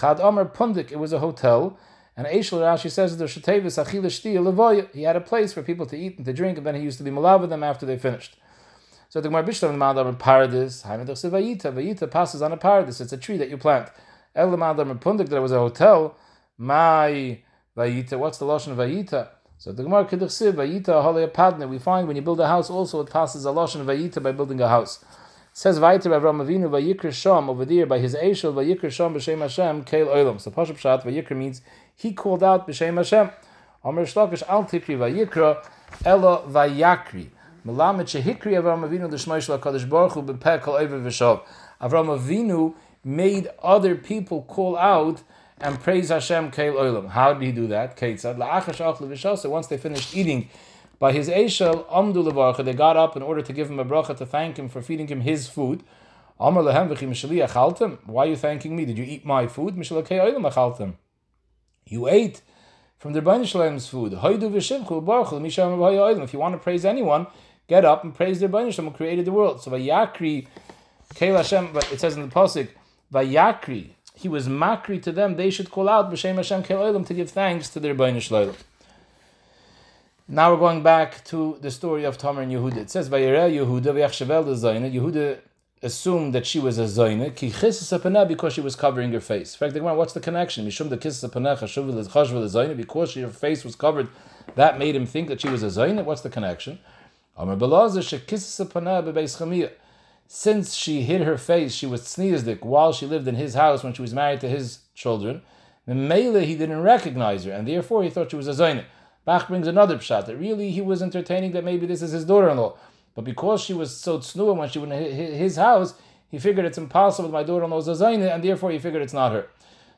[0.00, 1.78] Chad Amar Pundik, it was a hotel.
[2.16, 4.92] And Eshel Rashi says that Shatevis Achil Levoya.
[4.94, 6.98] He had a place for people to eat and to drink, and then he used
[6.98, 8.36] to be malav with them after they finished.
[9.08, 13.00] So the Gemara Bishlam the Madam Paradis, Haimedach Vayita, Vayita passes on a paradis.
[13.00, 13.90] It's a tree that you plant.
[14.34, 16.16] El Madam Pundik, that was a hotel.
[16.58, 17.40] My
[17.76, 19.28] Vayita, what's the Lashon of Vayita?
[19.58, 21.68] So the Gemara Kedach Vayita Halei Padne.
[21.68, 24.60] We find when you build a house, also it passes a Lashon Vayita by building
[24.60, 25.04] a house.
[25.54, 29.84] Says weiter Avram Avinu vayikr sham over there by his Eshel vayikr sham b'shem Hashem
[29.84, 30.40] keil olam.
[30.40, 31.60] So Pashup Shat vayikr means
[31.94, 33.30] he called out b'shem Hashem.
[33.84, 35.62] Amr Shlakish al tikri vayikra
[36.06, 37.28] elo vayakri.
[37.66, 41.42] Melamed shehikri Avram Avinu l'shmoi shel HaKadosh Baruch Hu b'peh kol v'shav.
[41.82, 42.72] Avram Avinu
[43.04, 45.22] made other people call out
[45.60, 47.10] and praise Hashem keil olam.
[47.10, 47.98] How did he do that?
[47.98, 50.48] Keitzad la'achash ach So once they finished eating
[51.02, 54.16] by his Eishel, Amdu Levarcha, they got up in order to give him a bracha
[54.16, 55.82] to thank him for feeding him his food.
[56.38, 57.98] Amar lehem.
[58.06, 58.84] Why are you thanking me?
[58.84, 59.74] Did you eat my food?
[59.74, 60.94] Mishalakei oilam achaltem.
[61.86, 62.42] You ate
[63.00, 64.12] from the Rebbeinu Shalom's food.
[64.12, 66.22] Hoidu v'shivchu baruch misham oilam.
[66.22, 67.26] If you want to praise anyone,
[67.66, 69.60] get up and praise the Rebbeinu Shalom who created the world.
[69.60, 70.46] So vayakri,
[71.14, 72.68] keil Hashem, it says in the pasuk,
[73.12, 77.12] vayakri, he was makri to them, they should call out b'shem Hashem keil oilam to
[77.12, 78.54] give thanks to the Rebbeinu Shalom.
[80.34, 82.78] Now we're going back to the story of Tamar and Yehuda.
[82.78, 85.40] It says, Vayireh Yehuda v'yachshavel the Yehuda
[85.82, 89.60] assumed that she was a Zayna, ki chisis because she was covering her face.
[89.60, 90.66] In fact, what's the connection?
[90.66, 94.08] Mishum the kisis apaneh chashvel Zayna, because her face was covered,
[94.54, 96.02] that made him think that she was a Zayna.
[96.02, 96.78] What's the connection?
[97.36, 99.72] Amar Belazar shekisis apaneh bebeis chamiyah.
[100.26, 103.92] Since she hid her face, she was tzniazdik while she lived in his house when
[103.92, 105.42] she was married to his children.
[105.84, 108.86] The Mele, he didn't recognize her, and therefore he thought she was a Zayna.
[109.24, 112.76] Bach brings another pshat that really he was entertaining that maybe this is his daughter-in-law,
[113.14, 115.94] but because she was so tsnua when she went to his house,
[116.28, 119.32] he figured it's impossible that my daughter-in-law is a and therefore he figured it's not
[119.32, 119.48] her.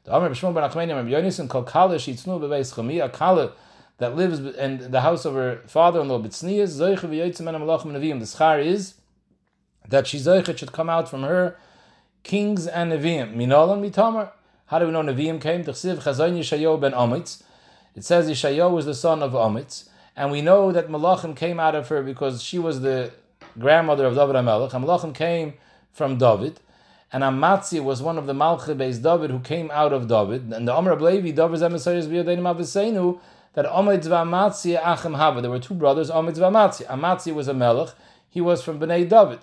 [0.04, 3.52] The Amr B'Shmuel Ben Achmeni Rabbi called Kala Shitznu Bebeis Chami, a Kala
[3.98, 8.18] that lives in the house of her father-in-law B'Tznias Amalachim Neviim.
[8.18, 8.94] The schar is
[9.88, 11.56] that she should come out from her
[12.22, 13.34] kings and Neviim.
[13.34, 14.32] Minolan Mitamar.
[14.66, 15.62] How do we know Neviim came?
[15.64, 17.42] T'chsiv Chazon Yishayo Ben Amitz.
[17.94, 21.74] It says Yeshayahu was the son of Amitz, and we know that Malachim came out
[21.74, 23.12] of her because she was the
[23.58, 25.54] grandmother of David HaMelech, and Malachim came
[25.92, 26.58] from David,
[27.12, 30.66] and Amatzi was one of the Malchi based David who came out of David, and
[30.66, 33.20] the Amr Levi, David's emissaries, B'yodenim Aviseinu,
[33.52, 35.40] that Amitz v'Amatzi Achim Hava.
[35.40, 36.84] There were two brothers, Amitz v'Amatzi.
[36.86, 37.90] Amatzi was a Melech,
[38.28, 39.38] he was from Bnei David.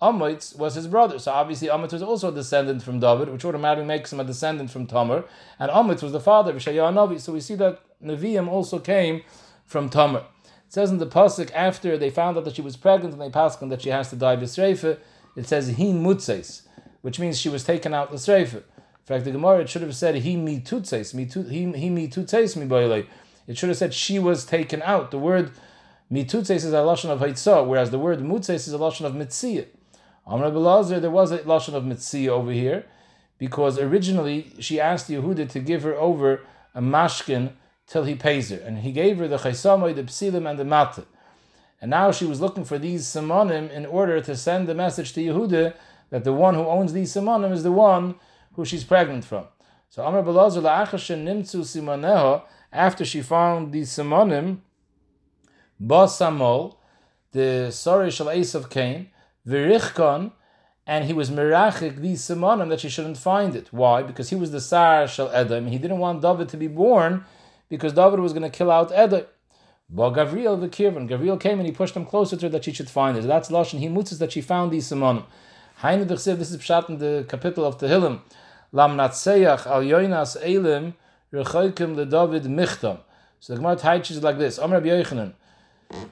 [0.00, 1.18] Amitz was his brother.
[1.18, 4.70] So obviously Amitz was also a descendant from David, which automatically makes him a descendant
[4.70, 5.24] from Tamar.
[5.58, 7.20] And Amitz was the father of Yeshayahu Navi.
[7.20, 9.22] So we see that Nevi'im also came
[9.64, 10.24] from Tamar.
[10.44, 13.30] It says in the Pasuk, after they found out that she was pregnant and they
[13.30, 14.98] passed on that she has to die b'sreifa,
[15.36, 16.62] it says hin mutzes,
[17.02, 18.56] which means she was taken out the sreifa.
[18.56, 18.62] In
[19.04, 21.12] fact, the Gemara, it should have said he mi tutses,
[21.48, 23.04] he mi tutses mi boile.
[23.46, 25.12] It should have said she was taken out.
[25.12, 25.52] The word
[26.12, 29.66] mitutses is a lashon of haitzah, whereas the word mutzes is a lashon of mitziyah.
[30.26, 32.86] Amr Belazar, there was a lashon of mitziyah over here,
[33.38, 36.40] because originally she asked Yehuda to give her over
[36.74, 37.52] a mashkin
[37.86, 41.04] till he pays her, and he gave her the chaysamay, the psilim, and the mata.
[41.80, 45.20] And now she was looking for these simonim in order to send the message to
[45.20, 45.74] Yehuda
[46.10, 48.16] that the one who owns these simonim is the one
[48.54, 49.44] who she's pregnant from.
[49.90, 54.58] So Amr Belazar la'achashen nimtzu simoneha, after she found these simonim,
[55.80, 56.76] Basamol,
[57.32, 59.10] the sorry shall Esav came,
[59.46, 60.32] Virichkon,
[60.86, 63.72] and he was mirachik these simonim that she shouldn't find it.
[63.72, 64.02] Why?
[64.02, 65.66] Because he was the Sar shall Edom.
[65.66, 67.24] He didn't want David to be born
[67.68, 69.24] because David was going to kill out Edom.
[69.88, 72.72] But Gavriel the Kirvan, Gavriel came and he pushed him closer to her that she
[72.72, 73.22] should find it.
[73.22, 73.80] So that's Lashon.
[73.92, 75.24] Mutzes that she found these simonim.
[75.80, 78.20] Hainu this is pshat in the capital of Tehillim.
[78.72, 80.94] Lam natseyach al yoinas elim
[81.32, 82.98] rechoikim le David michtam.
[83.38, 84.58] So the Gemara teaches like this.
[84.58, 85.30] Amr Rabbi.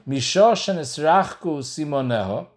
[0.07, 2.47] Mishosh and Esrachku Simoneho,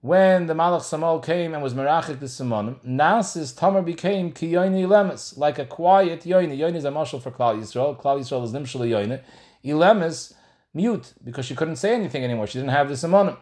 [0.00, 4.86] when the Malach Samal came and was Merachik the Simonim, Nasis Tamar became Ki Yoini
[4.86, 6.58] Lemes, like a quiet Yoini.
[6.58, 8.00] Yoini is a marshal for Klal Yisrael.
[8.00, 9.20] Klal Yisrael is Nimshal Yoini.
[9.62, 10.32] Ilemes,
[10.72, 12.46] mute, because she couldn't say anything anymore.
[12.46, 13.36] She didn't have the Simonim.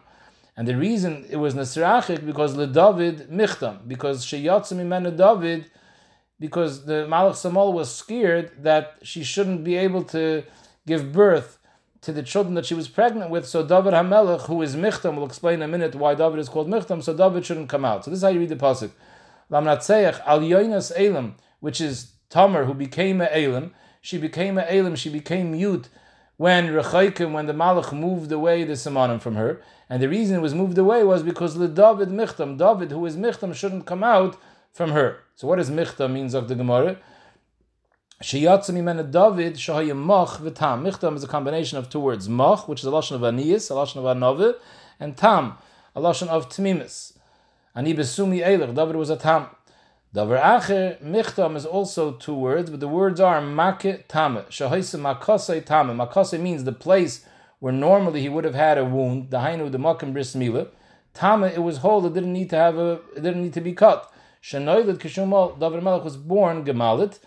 [0.57, 5.71] And the reason it was Nesrachik because Le David Michtam, because she Imenu David,
[6.37, 10.43] because the Malach Samal was scared that she shouldn't be able to
[10.85, 11.58] give birth
[12.01, 13.45] to the children that she was pregnant with.
[13.45, 16.67] So David Hamelech, who is Michtam, will explain in a minute why David is called
[16.67, 17.03] Michtam.
[17.03, 18.05] So David shouldn't come out.
[18.05, 18.91] So this is how you read the pasuk.
[19.51, 23.73] Lamnatseach al yoinas elam, which is Tamar, who became a elam.
[24.01, 24.95] She became a elam.
[24.95, 25.89] She became mute
[26.37, 29.61] when Rechaikim, when the Malach moved away the Simonim from her.
[29.89, 33.17] And the reason it was moved away was because the David Michtam, David, who is
[33.17, 34.37] Michtam, shouldn't come out
[34.71, 35.17] from her.
[35.35, 36.97] So what does Michtam means of the Gemara?
[38.21, 40.81] Sheyatzim imena David shahayim mach v'tam.
[40.81, 42.27] Michtam um, is a combination of two words.
[42.27, 44.55] Mach, which is a lashon of aniyas, a lashon of anove,
[44.99, 45.57] and tam,
[45.95, 47.13] a lashon of tmimis.
[47.73, 48.75] Ani besumi eiler.
[48.75, 49.47] David was a tam.
[50.13, 54.43] Davar acher, michtam um, is also two words, but the words are make tame.
[54.49, 55.97] Shahayim makase tame.
[55.97, 57.25] Makase means the place
[57.59, 59.31] where normally he would have had a wound.
[59.31, 60.67] The hainu, the makim bris mila.
[61.13, 62.05] Tame, it was whole.
[62.05, 62.99] It didn't need to have a.
[63.15, 64.11] It didn't need to be cut.
[64.43, 65.57] Shanoilet kishumal.
[65.57, 67.19] David Melech was born gemalit.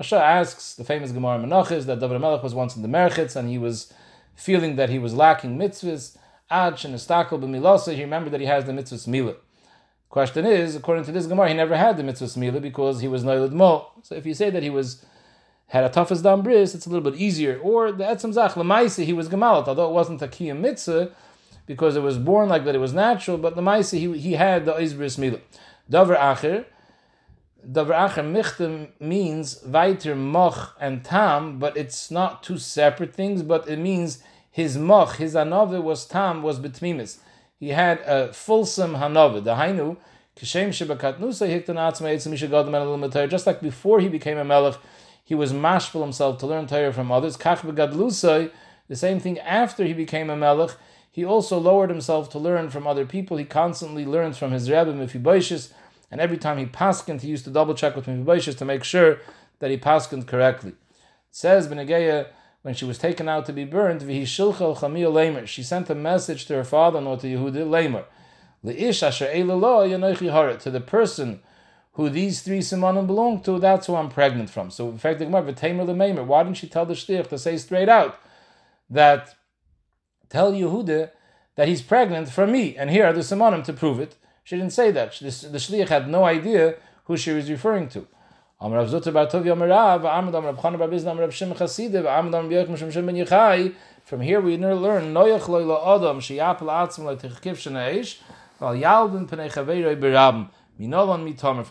[0.00, 3.48] Asha asks the famous Gemara Menachis that David Melech was once in the Merchitz and
[3.48, 3.92] he was
[4.34, 6.16] feeling that he was lacking mitzvahs.
[6.50, 9.34] Ad and Estakel b'milasa, he remembered that he has the mitzvahs mila.
[10.10, 13.24] Question is, according to this Gemara, he never had the mitzvahs mila because he was
[13.24, 13.90] noiled mo.
[14.02, 15.04] So if you say that he was
[15.68, 17.58] had a toughest dam bris, it's a little bit easier.
[17.58, 21.10] Or the etzem zach lemaisa, he was gemalit, although it wasn't a kiyam mitzvah
[21.64, 23.38] because it was born like that, it was natural.
[23.38, 25.40] But lemaisa, he he had the izbris mila.
[25.90, 26.66] Davar acher.
[27.70, 33.68] Davar Acher Michtem means weiter Moch and Tam, but it's not two separate things, but
[33.68, 37.18] it means his Moch, his Hanove was Tam, was Betmimis.
[37.58, 39.42] He had a fulsome Hanove.
[39.42, 39.96] The Hainu,
[40.36, 44.76] Kishem Shebakatnusa Hiktan Atzma Eitzim Mishagadam just like before he became a Melech,
[45.24, 47.36] he was mashful himself to learn Torah from others.
[47.36, 48.52] Kach Begadlusai,
[48.86, 50.76] the same thing after he became a Melech,
[51.10, 53.38] he also lowered himself to learn from other people.
[53.38, 55.72] He constantly learns from his Rebbe Mephibosheth,
[56.10, 59.18] and every time he paskined, he used to double check with Mephibosheth to make sure
[59.58, 60.70] that he paskined correctly.
[60.70, 60.76] It
[61.30, 62.28] says Benegeya,
[62.62, 67.16] when she was taken out to be burned, she sent a message to her father-in-law
[67.16, 68.04] to Yehuda Lamer,
[70.58, 71.40] to the person
[71.92, 74.70] who these three simonim belong to, that's who I'm pregnant from.
[74.70, 78.18] So in fact, the Gemara, why didn't she tell the shliach to say straight out
[78.90, 79.34] that
[80.28, 81.10] tell Yehuda
[81.54, 84.16] that he's pregnant from me, and here are the simonim to prove it.
[84.46, 85.10] She didn't say that.
[85.10, 88.06] The, shliach had no idea who she was referring to.
[88.60, 88.70] From
[94.20, 96.20] here we learn loy adam.
[96.20, 96.30] From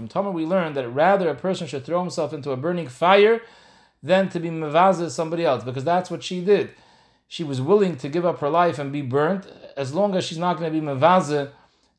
[0.10, 3.42] Tomer we learn that rather a person should throw himself into a burning fire
[4.04, 6.72] than to be mevazah somebody else because that's what she did.
[7.30, 10.38] She was willing to give up her life and be burnt as long as she's
[10.38, 11.52] not going to be mevazah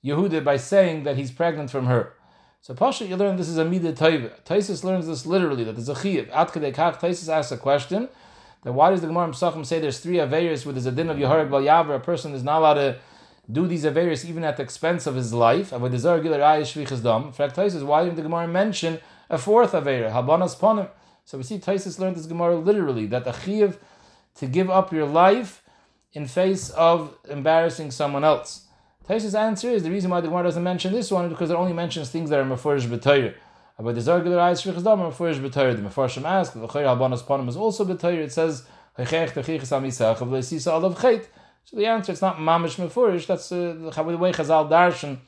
[0.04, 2.14] Yehuda by saying that he's pregnant from her.
[2.60, 4.42] So Pasha, you learn this is a midah taiva.
[4.44, 6.28] Taisus learns this literally, that there's a chiv.
[6.30, 8.08] At kach, Taisus asks a question,
[8.64, 11.16] that why does the Gemara Pesachim say there's three Averis where there's a din of
[11.16, 12.98] Yeharek Bal a person is not allowed to
[13.50, 15.72] do these Averis even at the expense of his life.
[15.72, 18.98] In fact, Taisus, why didn't the Gemara mention
[19.30, 20.88] a fourth Aver, Habanas Ponim?
[21.24, 23.78] So we see Taisus learned this Gemara literally, that the Chiv
[24.34, 25.62] to give up your life
[26.12, 28.65] in face of embarrassing someone else.
[29.08, 31.56] Taisus' answer is the reason why the Gemara doesn't mention this one is because it
[31.56, 33.34] only mentions things that are Mefurish B'Tayr.
[33.78, 35.76] About the Zargilar Ayish Shvichas Dam, Mefurish B'Tayr.
[35.76, 38.18] The Mefarshim ask, the Chayr Habanas Ponim is also B'Tayr.
[38.18, 38.64] It says,
[38.98, 39.04] so
[41.76, 43.26] the answer, it's not mamish mefurish.
[43.26, 45.18] That's uh, the way Chazal darshan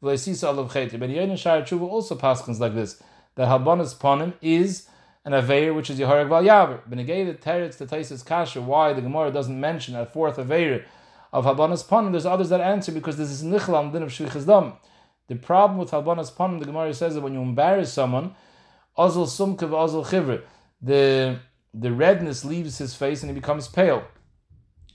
[0.00, 0.96] v'leisisa alav chet.
[1.00, 3.02] But Yerin Shar Tshuva also paskins like this.
[3.34, 4.88] The halbonis ponim is
[5.24, 6.88] an aveir which is Yeharag Val Yaver.
[6.88, 10.84] Benegay the teretz the Taisis Kasha why the Gemara doesn't mention a fourth aveir
[11.32, 12.12] of halbonis ponim.
[12.12, 14.74] There's others that answer because this is nichlam din of shvichas dam.
[15.28, 18.34] The problem with halbonis ponim, the Gemara says that when you embarrass someone,
[18.96, 20.42] ozil sumkav ozil chivre,
[20.80, 21.38] the
[21.74, 24.02] the redness leaves his face and he becomes pale.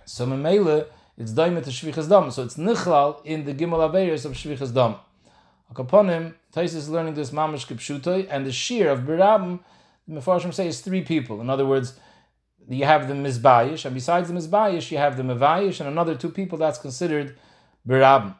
[0.06, 2.32] So Memele, it's daima to Shvichas Dam.
[2.32, 4.96] So it's Nichlal in the Gimel Averis of Shvichas Dam.
[5.76, 9.60] Upon him, Tais is learning this Mamash Kipshutai, and the shear of Birabim,
[10.08, 11.39] the Mefarshim say, is three people.
[11.39, 11.98] In other words,
[12.67, 16.30] you have the Mizbayish, and besides the Mizbayish, you have the Mevayish, and another two
[16.30, 17.38] people that's considered
[17.88, 18.36] Birabim.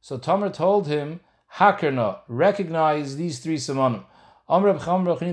[0.00, 1.20] So Tomer told him,
[1.56, 4.04] Hakerna, recognize these three Simonim.
[4.48, 4.72] Amr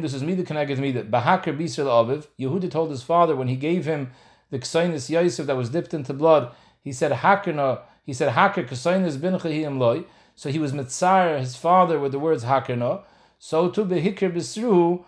[0.02, 1.04] this is Mida connected Mida.
[1.04, 2.28] Bahakar Bisr Aviv.
[2.40, 4.12] Yehuda told his father when he gave him
[4.50, 9.20] the Ksainis Yosef that was dipped into blood, he said, Hakerna, he said, Haker Ksainis
[9.20, 10.04] bin loy.
[10.36, 13.04] So he was mitzar his father with the words Hakerna.
[13.38, 15.04] So to Behikir Bisruhu,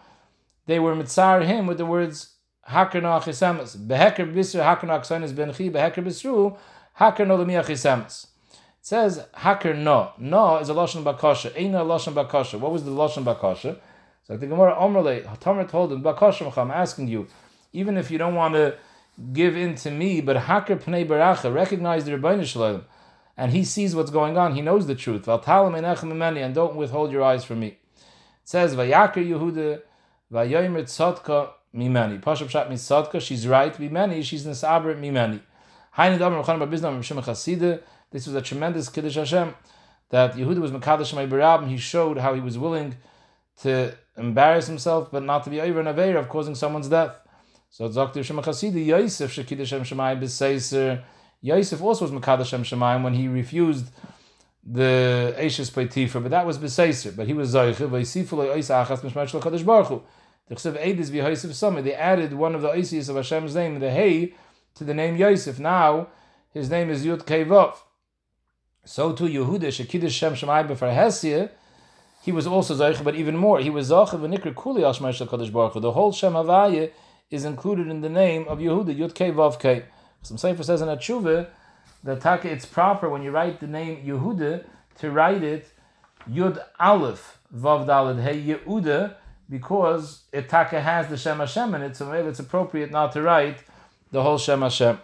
[0.65, 2.35] they were mitzar him with the words
[2.71, 3.77] Hakerna Chisamas.
[3.77, 6.57] Beheker Bisru Hakerna Ksainis bin Beheker Bisruhu,
[6.99, 8.27] Hakerna Lemia Chisamas.
[8.49, 10.13] It says Haker no.
[10.17, 11.51] No is a Lashon Bakasha.
[11.55, 12.59] Ain't a Lashon Bakasha.
[12.59, 13.77] What was the Lashon Bakasha?
[14.23, 17.27] So the Gemara Omrle, Tamar told him, Bakasha I'm asking you,
[17.73, 18.77] even if you don't want to
[19.33, 22.85] give in to me, but Haker Pnei Baracha, recognize the Rebbeinu Shalom,
[23.35, 25.27] and he sees what's going on, he knows the truth.
[25.27, 27.67] And don't withhold your eyes from me.
[27.67, 27.77] It
[28.45, 29.81] says, Vayaker Yehuda,
[30.31, 30.85] Vayomer
[31.73, 32.21] Tzadka Mimeni.
[32.21, 35.41] Pashup Shat Tzadka, she's right, Mimeni, she's Nisaber Mimeni.
[38.11, 39.55] This was a tremendous Kiddush Hashem
[40.09, 41.67] that Yehuda was Mekadosh Makadosh Barabim.
[41.67, 42.97] He showed how he was willing
[43.61, 47.15] to embarrass himself, but not to be over an Aveir of causing someone's death.
[47.69, 48.23] So Dr.
[48.23, 51.03] Shema Chasidi, Yosef Shekidah Shem Shemayim B'Seiser.
[51.41, 53.91] Yosef also was Mekadosh Shem Shemayim when he refused
[54.63, 57.15] the Eishes Poitifa, but that was B'Seiser.
[57.15, 60.03] But he was Zayche, V'Yisifu Lo Yosef Achas Mishmar Shel Baruch Hu.
[60.49, 64.33] The Summit, they added one of the Oisias of Hashem's name, the Hey,
[64.75, 65.59] to the name Yosef.
[65.59, 66.07] Now,
[66.53, 67.75] his name is Yud Kevov.
[68.83, 71.49] So too Yehuda Shekidah Shem Shemayim B'Far Hesia,
[72.21, 75.51] he was also Zayche, but even more, he was Zayche V'Nikr Kuli Ashmar Shel Kadosh
[75.51, 75.81] Baruch.
[75.81, 76.91] The whole Shem Havayah
[77.29, 79.85] is included in the name of Yehuda, Yud Kei Vav Kei.
[80.21, 81.47] Some Sefer says in a tshuva
[82.03, 84.65] that it's proper when you write the name Yehuda
[84.99, 85.69] to write it
[86.29, 89.15] Yud Aleph Vav Dalad Hey Yehuda
[89.51, 93.61] because it has the Shem Hashem in it, so maybe it's appropriate not to write
[94.11, 94.97] the whole Shem Hashem.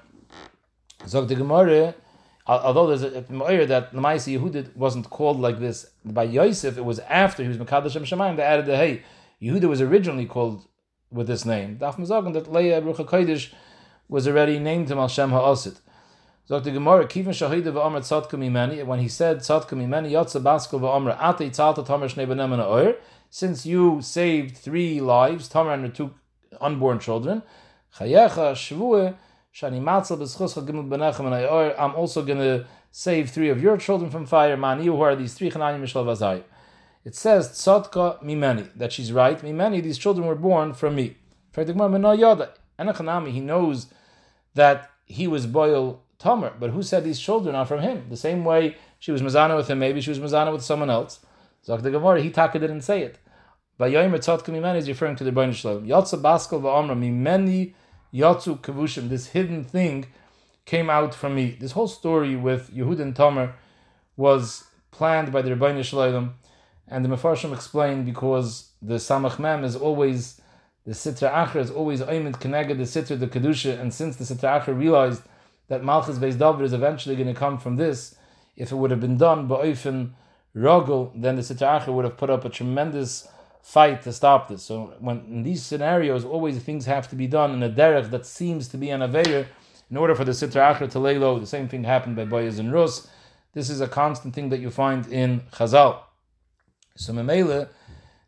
[1.06, 1.94] So the Gemara,
[2.48, 7.00] although there's a Gemara that Lamaisi Yehuda wasn't called like this by Yosef, it was
[7.00, 9.04] after he was Mekadosh Shem Shemayim, they added the Hey.
[9.42, 10.66] Yehuda was originally called
[11.12, 11.78] with this name.
[11.78, 13.54] Daf Mazagan that Leah Rucha Kodesh
[14.08, 15.30] was already named him Al Shem.
[15.30, 20.80] Zok the Gemara, Kivin Shahida v'Amr Tzadka Mimeni, when he said Tzadka Mimeni, Yotza Baskel
[20.80, 22.96] v'Amr, Ate Tzalta Tamer Shnei Benem Oir,
[23.30, 26.14] since you saved three lives, Tamar and her two
[26.62, 27.44] unborn children,
[28.00, 28.16] I'm
[31.96, 35.48] also going to save three of your children from fire, Mani, who are these three.
[35.48, 39.40] It says tzadka mimeni that she's right.
[39.42, 41.16] Mimeni, these children were born from me.
[41.56, 41.64] He
[43.40, 43.88] knows
[44.54, 48.08] that he was boil Tamar, but who said these children are from him?
[48.10, 51.20] The same way she was mazana with him, maybe she was mazana with someone else.
[51.68, 53.20] Zok the Gemara, he taka didn't say it.
[53.78, 55.86] But Yoimer mimeni is referring to the Rebbeinu Shalom.
[55.86, 57.74] Yatsa baskel va'amra mimeni
[58.14, 59.10] yatsu kavushim.
[59.10, 60.06] This hidden thing
[60.66, 61.58] came out from me.
[61.60, 63.54] This whole story with Yehud and Tomer
[64.16, 66.36] was planned by the Rebbeinu Shalom
[66.88, 70.40] and the Mefarshim explained because the Samach Mem is always,
[70.86, 74.62] the Sitra Achra is always Oimid Keneged, the Sitra, the Kedusha, and since the Sitra
[74.62, 75.24] Achra realized
[75.68, 78.16] that Malchus Beis David is eventually going to come from this,
[78.56, 80.12] if it would have been done Ba'oifen
[80.56, 83.28] Rogel, then the Sitra Achra would have put up a tremendous
[83.62, 84.64] fight to stop this.
[84.64, 88.26] So when in these scenarios, always things have to be done in a derech that
[88.26, 89.46] seems to be an Aveir,
[89.90, 91.40] in order for the Sitra Achra to lay low.
[91.40, 93.08] The same thing happened by Boyaz and Rus.
[93.54, 96.00] This is a constant thing that you find in Chazal.
[96.96, 97.70] So Memele,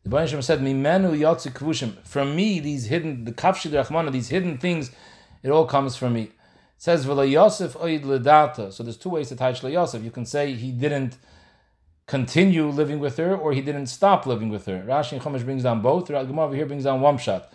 [0.03, 4.57] the Baruch said, "Mimenu yatzik kvushim." From me, these hidden, the kafshid rachmana, these hidden
[4.57, 4.91] things,
[5.43, 6.23] it all comes from me.
[6.23, 6.31] It
[6.77, 8.71] says V'la Yosef ledata.
[8.71, 10.03] So there's two ways to touch Yosef.
[10.03, 11.17] You can say he didn't
[12.09, 14.83] continue living with her, or he didn't stop living with her.
[14.87, 16.07] Rashi and Chumash brings down both.
[16.07, 17.53] The Gemara over here brings down one shot.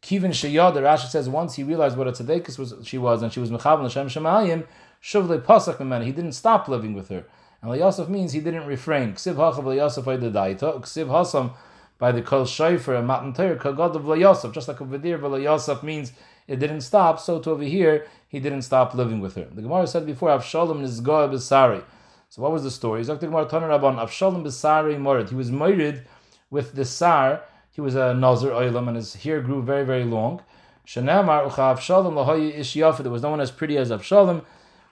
[0.00, 3.32] Kivin Sheyad, the Rashi says once he realized what a tzedekis was she was and
[3.32, 4.66] she was mechavan l'shem shemayim,
[5.02, 6.04] shuv pasak memena.
[6.04, 7.24] He didn't stop living with her.
[7.62, 9.14] And Yosef means he didn't refrain.
[9.14, 10.80] Ksiv hachav Yosef the daita.
[10.82, 11.54] Ksiv hasam
[11.98, 14.52] by the kol shayfer and matan teir kagod of Yosef.
[14.52, 16.12] Just like over there, Yosef means
[16.48, 17.20] it didn't stop.
[17.20, 19.44] So to over here, he didn't stop living with her.
[19.44, 21.84] The Gemara said before, Avshalom nizgoa b'sari.
[22.30, 23.02] So what was the story?
[23.02, 25.28] Zakh Gemara Taner Rabban Avshalom b'sari morid.
[25.28, 26.02] He was married
[26.50, 27.42] with the sar
[27.78, 30.42] he was a Nazir Oilam and his hair grew very, very long.
[30.84, 34.44] Shanamar Ucha Avshalom Lahoyi Ish There was no one as pretty as Avshalom.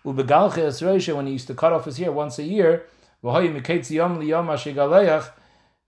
[0.05, 2.87] Ubegalche Esreisha, when he used to cut off his hair once a year,
[3.25, 5.33] Lahoyi Miketzi Yom Liyom Ashigaleach,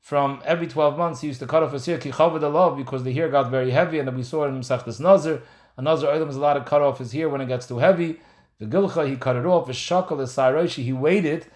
[0.00, 3.48] from every 12 months he used to cut off his hair, because the hair got
[3.48, 5.40] very heavy, and we saw in Masachtas Nazir,
[5.78, 8.20] a Nazir Oilam is allowed to cut off his hair when it gets too heavy.
[8.58, 9.66] The Gilcha, he cut it off.
[9.66, 11.48] The Shakal, the Sairoshi, he weighed it,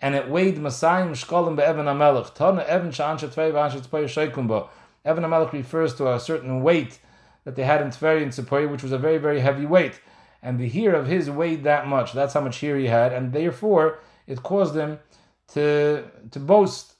[0.00, 2.34] and it weighed Masayim Shkolim Be'evan HaMelech.
[2.34, 4.68] Tana Evan Sha'an Shetvei V'an Shetvei Sheikumba.
[5.06, 6.98] Evan Amalek refers to a certain weight
[7.44, 10.00] that they had in Tveri and Tzipoy, which was a very, very heavy weight.
[10.42, 12.12] And the hair of his weighed that much.
[12.12, 13.12] That's how much hair he had.
[13.12, 14.98] And therefore, it caused him
[15.52, 16.94] to, to boast.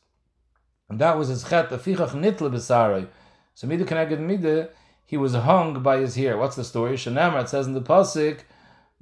[0.89, 3.09] And that was his chet, the fichach nitle b'sarai.
[3.55, 4.69] So midah connected midah,
[5.07, 6.37] he was hung by his hair.
[6.37, 6.97] What's the story?
[6.97, 8.41] Shanamar, it says in the pasuk,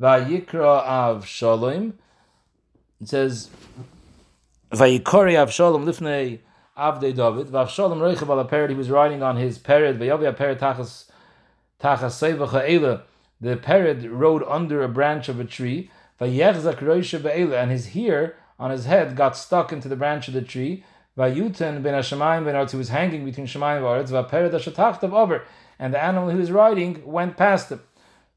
[0.00, 1.94] Vayikra av shalom.
[3.00, 3.48] It says,
[4.70, 6.40] Vayikori av shalom lifnei
[6.76, 7.46] Avdei David.
[7.48, 11.08] Vavshalom Reichav al Pered, he was riding on his Pered, Vayavi Pered Tachas
[11.80, 13.02] Tachas Seivacha Eila.
[13.40, 15.90] The Pered rode under a branch of a tree.
[16.20, 20.34] Vayechzak Roisha Be'ela, and his hair on his head got stuck into the branch of
[20.34, 20.84] the tree.
[21.16, 24.10] Vayutan ben Hashemayim ben Artz, he was hanging between Shemayim and Artz.
[24.10, 25.44] Vapered Hashatachtav over,
[25.78, 27.80] and the animal he was riding went past him.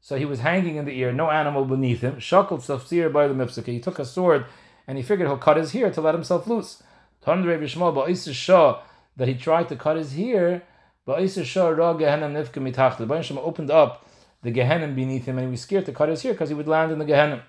[0.00, 2.16] So he was hanging in the air, no animal beneath him.
[2.16, 3.66] Shakal Safsir by the Mipsaka.
[3.66, 4.46] He took a sword
[4.86, 6.82] and he figured he'll cut his hair to let himself loose.
[7.24, 10.62] That he tried to cut his hair.
[11.04, 14.08] The Baruch opened up
[14.42, 16.68] the Gehenim beneath him, and he was scared to cut his hair because he would
[16.68, 17.42] land in the Gehenim.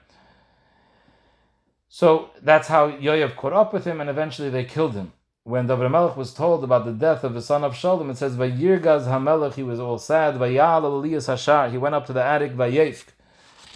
[1.87, 5.13] So that's how Yoav caught up with him, and eventually they killed him.
[5.45, 8.35] When David Melech was told about the death of the son of Shalom, it says,
[8.35, 10.35] Vayirgaz HaMelech, he was all sad.
[10.35, 13.05] Vayal Eliyas Hashar, he went up to the attic, Vayefk,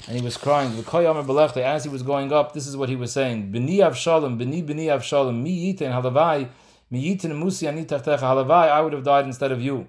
[0.08, 0.72] and he was crying.
[0.74, 4.88] As he was going up, this is what he was saying: B'ni Avshalom, B'ni B'ni
[4.88, 6.50] Avshalom, mi yitin halavai,
[6.92, 8.70] mi yitin musi anitachtecha halavai.
[8.70, 9.88] I would have died instead of you.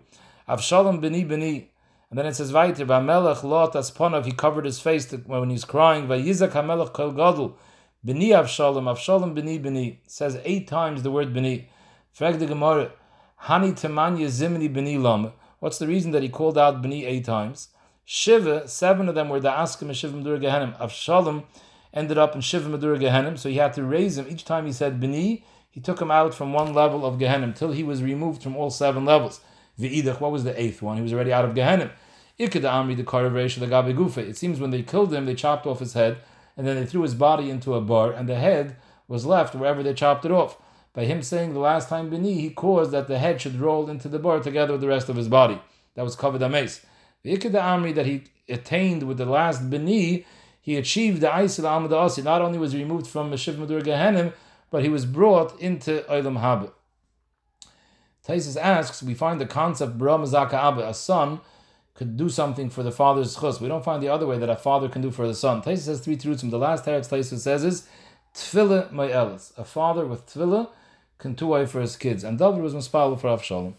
[0.49, 1.67] Avshalom B'ni B'ni.
[2.09, 6.07] And then it says, "Vayter B'Melech Lot Asponov." He covered his face when he's crying.
[6.07, 7.59] Vayizak Hamelech Kol Gadol.
[8.07, 9.97] B'ni Avshalom, Avshalom B'ni B'ni.
[10.07, 11.65] Says eight times the word B'ni.
[12.13, 12.91] Frag the Gemara.
[13.45, 15.33] Hani Temanya Zimni B'ni Lam.
[15.61, 17.69] What's the reason that he called out B'ni eight times?
[18.05, 20.79] Shiva, seven of them were the Askim and Shiva Medur Gehenim.
[20.79, 21.45] Avshalom
[21.95, 24.27] ended up in Shiva Medur Gehenim, so he had to raise him.
[24.29, 27.73] Each time he said Bini, he took him out from one level of Gehenim till
[27.73, 29.41] he was removed from all seven levels.
[29.81, 30.99] V'idach, what was the eighth one?
[30.99, 31.91] He was already out of Gehenim.
[32.39, 34.19] Ikeda Amri, the Karavesh, the Gabi Gufa.
[34.19, 36.19] It seems when they killed him, they chopped off his head,
[36.57, 38.77] and then they threw his body into a bar, and the head
[39.09, 40.57] was left wherever they chopped it off.
[40.93, 44.09] By him saying the last time Bini, he caused that the head should roll into
[44.09, 45.61] the bar together with the rest of his body.
[45.95, 46.85] That was covered amaze.
[47.23, 50.25] The Ikeda Amri that he attained with the last Beni,
[50.61, 52.23] he achieved the Aisel Amad Asi.
[52.23, 54.33] Not only was he removed from Meshiv Madur Gehenim,
[54.71, 56.73] but he was brought into Olam Haba.
[58.27, 61.41] Taisus asks, we find the concept Bra Mazaka Abba, a son
[61.95, 63.61] could do something for the father's chus.
[63.61, 65.63] We don't find the other way that a father can do for the son.
[65.63, 66.41] Taisus has three truths.
[66.41, 67.89] From the last teretz Taisus says is
[68.35, 69.57] Tfila Ma'elis.
[69.57, 70.71] A father with Tfila
[71.19, 72.25] can do away for his kids.
[72.25, 73.75] And David was Mispal for Avshalom.